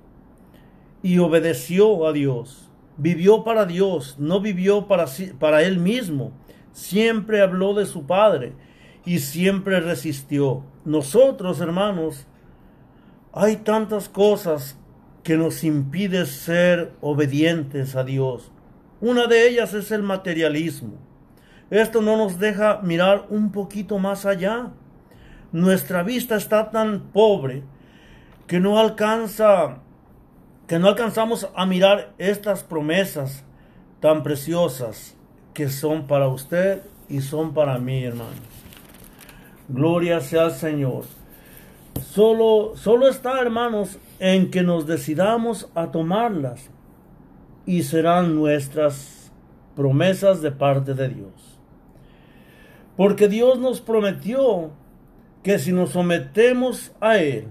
y 1.04 1.20
obedeció 1.20 2.08
a 2.08 2.14
Dios. 2.14 2.65
Vivió 2.98 3.44
para 3.44 3.66
Dios, 3.66 4.16
no 4.20 4.40
vivió 4.40 4.88
para, 4.88 5.06
para 5.40 5.64
Él 5.64 5.80
mismo. 5.80 6.32
Siempre 6.72 7.42
habló 7.42 7.74
de 7.74 7.86
su 7.86 8.06
Padre 8.06 8.54
y 9.06 9.20
siempre 9.20 9.80
resistió. 9.80 10.64
Nosotros, 10.84 11.60
hermanos, 11.62 12.28
hay 13.34 13.58
tantas 13.58 14.08
cosas 14.10 14.78
que 15.24 15.38
nos 15.38 15.64
impiden 15.64 16.26
ser 16.26 16.94
obedientes 17.02 17.96
a 17.96 18.04
Dios. 18.04 18.52
Una 19.02 19.28
de 19.28 19.48
ellas 19.48 19.74
es 19.74 19.92
el 19.92 20.04
materialismo. 20.04 20.94
Esto 21.70 22.02
no 22.02 22.16
nos 22.16 22.40
deja 22.40 22.80
mirar 22.82 23.26
un 23.30 23.52
poquito 23.52 23.98
más 23.98 24.26
allá. 24.26 24.72
Nuestra 25.52 26.04
vista 26.04 26.36
está 26.36 26.70
tan 26.70 27.12
pobre 27.12 27.64
que 28.48 28.60
no 28.60 28.80
alcanza 28.80 29.80
que 30.68 30.80
no 30.80 30.88
alcanzamos 30.88 31.50
a 31.56 31.66
mirar 31.66 32.14
estas 32.18 32.64
promesas 32.64 33.44
tan 34.00 34.24
preciosas 34.24 35.16
que 35.54 35.70
son 35.70 36.08
para 36.08 36.28
usted 36.28 36.82
y 37.08 37.22
son 37.22 37.54
para 37.54 37.78
mí, 37.78 38.04
hermano. 38.04 38.32
Gloria 39.70 40.22
sea 40.22 40.46
al 40.46 40.52
Señor. 40.52 41.06
Solo, 42.02 42.74
solo 42.76 43.08
está, 43.08 43.40
hermanos, 43.40 44.00
en 44.20 44.52
que 44.52 44.64
nos 44.64 44.86
decidamos 44.86 45.70
a 45.76 45.92
tomarlas 45.92 46.70
y 47.66 47.84
serán 47.84 48.36
nuestras 48.36 49.32
promesas 49.76 50.42
de 50.42 50.52
parte 50.52 50.94
de 50.94 51.10
Dios. 51.10 51.60
Porque 52.98 53.28
Dios 53.28 53.60
nos 53.60 53.82
prometió 53.82 54.72
que 55.44 55.60
si 55.60 55.72
nos 55.72 55.92
sometemos 55.92 56.92
a 57.02 57.18
Él 57.18 57.48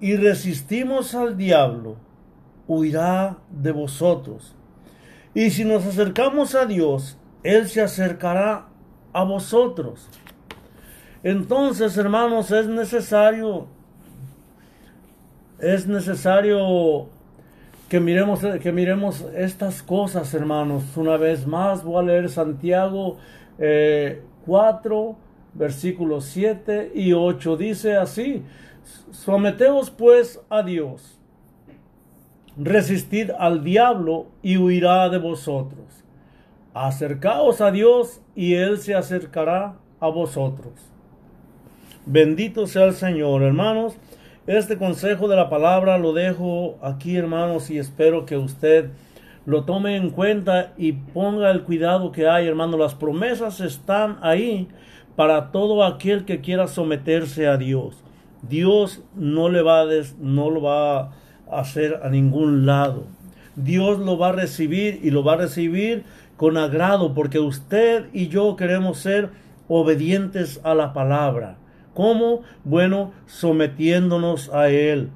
y 0.00 0.16
resistimos 0.16 1.14
al 1.14 1.36
diablo, 1.36 1.96
huirá 2.68 3.38
de 3.50 3.72
vosotros. 3.72 4.54
Y 5.34 5.50
si 5.50 5.64
nos 5.64 5.84
acercamos 5.86 6.54
a 6.54 6.66
Dios, 6.66 7.18
Él 7.42 7.68
se 7.68 7.82
acercará 7.82 8.68
a 9.12 9.24
vosotros. 9.24 10.08
Entonces, 11.22 11.96
hermanos, 11.96 12.50
es 12.50 12.68
necesario, 12.68 13.66
es 15.58 15.86
necesario 15.86 17.08
que 17.88 18.00
miremos, 18.00 18.40
que 18.62 18.72
miremos 18.72 19.24
estas 19.34 19.82
cosas, 19.82 20.32
hermanos. 20.34 20.96
Una 20.96 21.16
vez 21.16 21.46
más, 21.46 21.84
voy 21.84 21.98
a 21.98 22.06
leer 22.06 22.28
Santiago 22.28 23.18
4, 23.56 25.10
eh, 25.10 25.14
versículos 25.54 26.24
7 26.26 26.92
y 26.94 27.12
8. 27.12 27.56
Dice 27.56 27.96
así, 27.96 28.42
someteos 29.10 29.90
pues 29.90 30.40
a 30.48 30.62
Dios, 30.62 31.15
resistid 32.56 33.30
al 33.38 33.62
diablo 33.62 34.26
y 34.42 34.56
huirá 34.56 35.08
de 35.08 35.18
vosotros. 35.18 36.04
Acercaos 36.74 37.60
a 37.60 37.70
Dios 37.70 38.20
y 38.34 38.54
Él 38.54 38.78
se 38.78 38.94
acercará 38.94 39.76
a 40.00 40.08
vosotros. 40.08 40.72
Bendito 42.04 42.66
sea 42.66 42.84
el 42.84 42.94
Señor, 42.94 43.42
hermanos. 43.42 43.96
Este 44.46 44.78
consejo 44.78 45.26
de 45.26 45.36
la 45.36 45.50
palabra 45.50 45.98
lo 45.98 46.12
dejo 46.12 46.78
aquí, 46.80 47.16
hermanos, 47.16 47.70
y 47.70 47.78
espero 47.78 48.26
que 48.26 48.36
usted 48.36 48.90
lo 49.44 49.64
tome 49.64 49.96
en 49.96 50.10
cuenta 50.10 50.72
y 50.76 50.92
ponga 50.92 51.50
el 51.50 51.62
cuidado 51.62 52.12
que 52.12 52.28
hay, 52.28 52.46
hermano. 52.46 52.76
Las 52.76 52.94
promesas 52.94 53.60
están 53.60 54.18
ahí 54.22 54.68
para 55.16 55.50
todo 55.50 55.84
aquel 55.84 56.24
que 56.24 56.40
quiera 56.40 56.68
someterse 56.68 57.48
a 57.48 57.56
Dios. 57.56 58.04
Dios 58.42 59.02
no 59.14 59.48
le 59.48 59.62
va 59.62 59.80
a 59.80 59.86
no 60.20 60.50
lo 60.50 60.62
va 60.62 61.00
a 61.00 61.10
hacer 61.50 62.00
a 62.02 62.08
ningún 62.08 62.66
lado. 62.66 63.04
Dios 63.56 63.98
lo 63.98 64.18
va 64.18 64.28
a 64.28 64.32
recibir 64.32 65.00
y 65.02 65.10
lo 65.10 65.24
va 65.24 65.34
a 65.34 65.38
recibir 65.38 66.04
con 66.36 66.56
agrado 66.56 67.14
porque 67.14 67.40
usted 67.40 68.06
y 68.12 68.28
yo 68.28 68.56
queremos 68.56 68.98
ser 68.98 69.30
obedientes 69.68 70.60
a 70.62 70.74
la 70.74 70.92
palabra. 70.92 71.56
¿Cómo? 71.94 72.42
Bueno, 72.64 73.12
sometiéndonos 73.26 74.50
a 74.52 74.68
Él. 74.68 75.10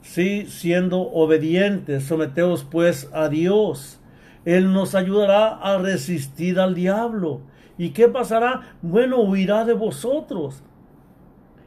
Sí, 0.00 0.46
siendo 0.46 1.00
obedientes, 1.00 2.04
someteos 2.04 2.64
pues 2.64 3.10
a 3.12 3.28
Dios. 3.28 4.00
Él 4.46 4.72
nos 4.72 4.94
ayudará 4.94 5.48
a 5.48 5.76
resistir 5.78 6.58
al 6.58 6.74
diablo. 6.74 7.40
¿Y 7.76 7.90
qué 7.90 8.08
pasará? 8.08 8.62
Bueno, 8.80 9.20
huirá 9.20 9.64
de 9.64 9.74
vosotros. 9.74 10.62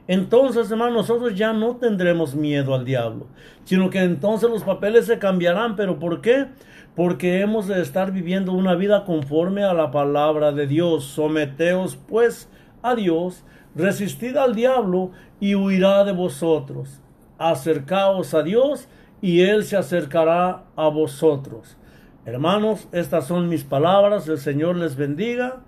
Entonces, 0.09 0.71
hermano, 0.71 0.95
nosotros 0.95 1.35
ya 1.35 1.53
no 1.53 1.75
tendremos 1.75 2.33
miedo 2.33 2.73
al 2.73 2.83
diablo, 2.83 3.27
sino 3.63 3.91
que 3.91 3.99
entonces 3.99 4.49
los 4.49 4.63
papeles 4.63 5.05
se 5.05 5.19
cambiarán. 5.19 5.75
¿Pero 5.75 5.99
por 5.99 6.21
qué? 6.21 6.47
Porque 6.95 7.41
hemos 7.41 7.67
de 7.67 7.79
estar 7.79 8.11
viviendo 8.11 8.53
una 8.53 8.73
vida 8.73 9.05
conforme 9.05 9.63
a 9.63 9.75
la 9.75 9.91
palabra 9.91 10.51
de 10.51 10.65
Dios. 10.65 11.03
Someteos 11.03 11.95
pues 11.95 12.49
a 12.81 12.95
Dios 12.95 13.43
resistid 13.75 14.35
al 14.35 14.55
diablo 14.55 15.11
y 15.39 15.53
huirá 15.53 16.03
de 16.03 16.13
vosotros. 16.13 17.01
Acercaos 17.37 18.33
a 18.33 18.41
Dios 18.41 18.87
y 19.21 19.41
Él 19.41 19.63
se 19.63 19.77
acercará 19.77 20.63
a 20.75 20.87
vosotros. 20.87 21.77
Hermanos, 22.25 22.87
estas 22.93 23.27
son 23.27 23.47
mis 23.47 23.63
palabras, 23.63 24.27
el 24.27 24.39
Señor 24.39 24.75
les 24.75 24.95
bendiga 24.95 25.61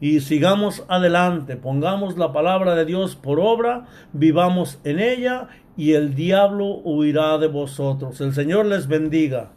y 0.00 0.20
sigamos 0.20 0.84
adelante, 0.88 1.56
pongamos 1.56 2.18
la 2.18 2.32
palabra 2.32 2.74
de 2.74 2.84
Dios 2.84 3.16
por 3.16 3.40
obra, 3.40 3.86
vivamos 4.12 4.78
en 4.84 5.00
ella 5.00 5.48
y 5.76 5.92
el 5.92 6.14
diablo 6.14 6.66
huirá 6.84 7.38
de 7.38 7.48
vosotros. 7.48 8.20
El 8.20 8.32
Señor 8.32 8.66
les 8.66 8.86
bendiga. 8.86 9.50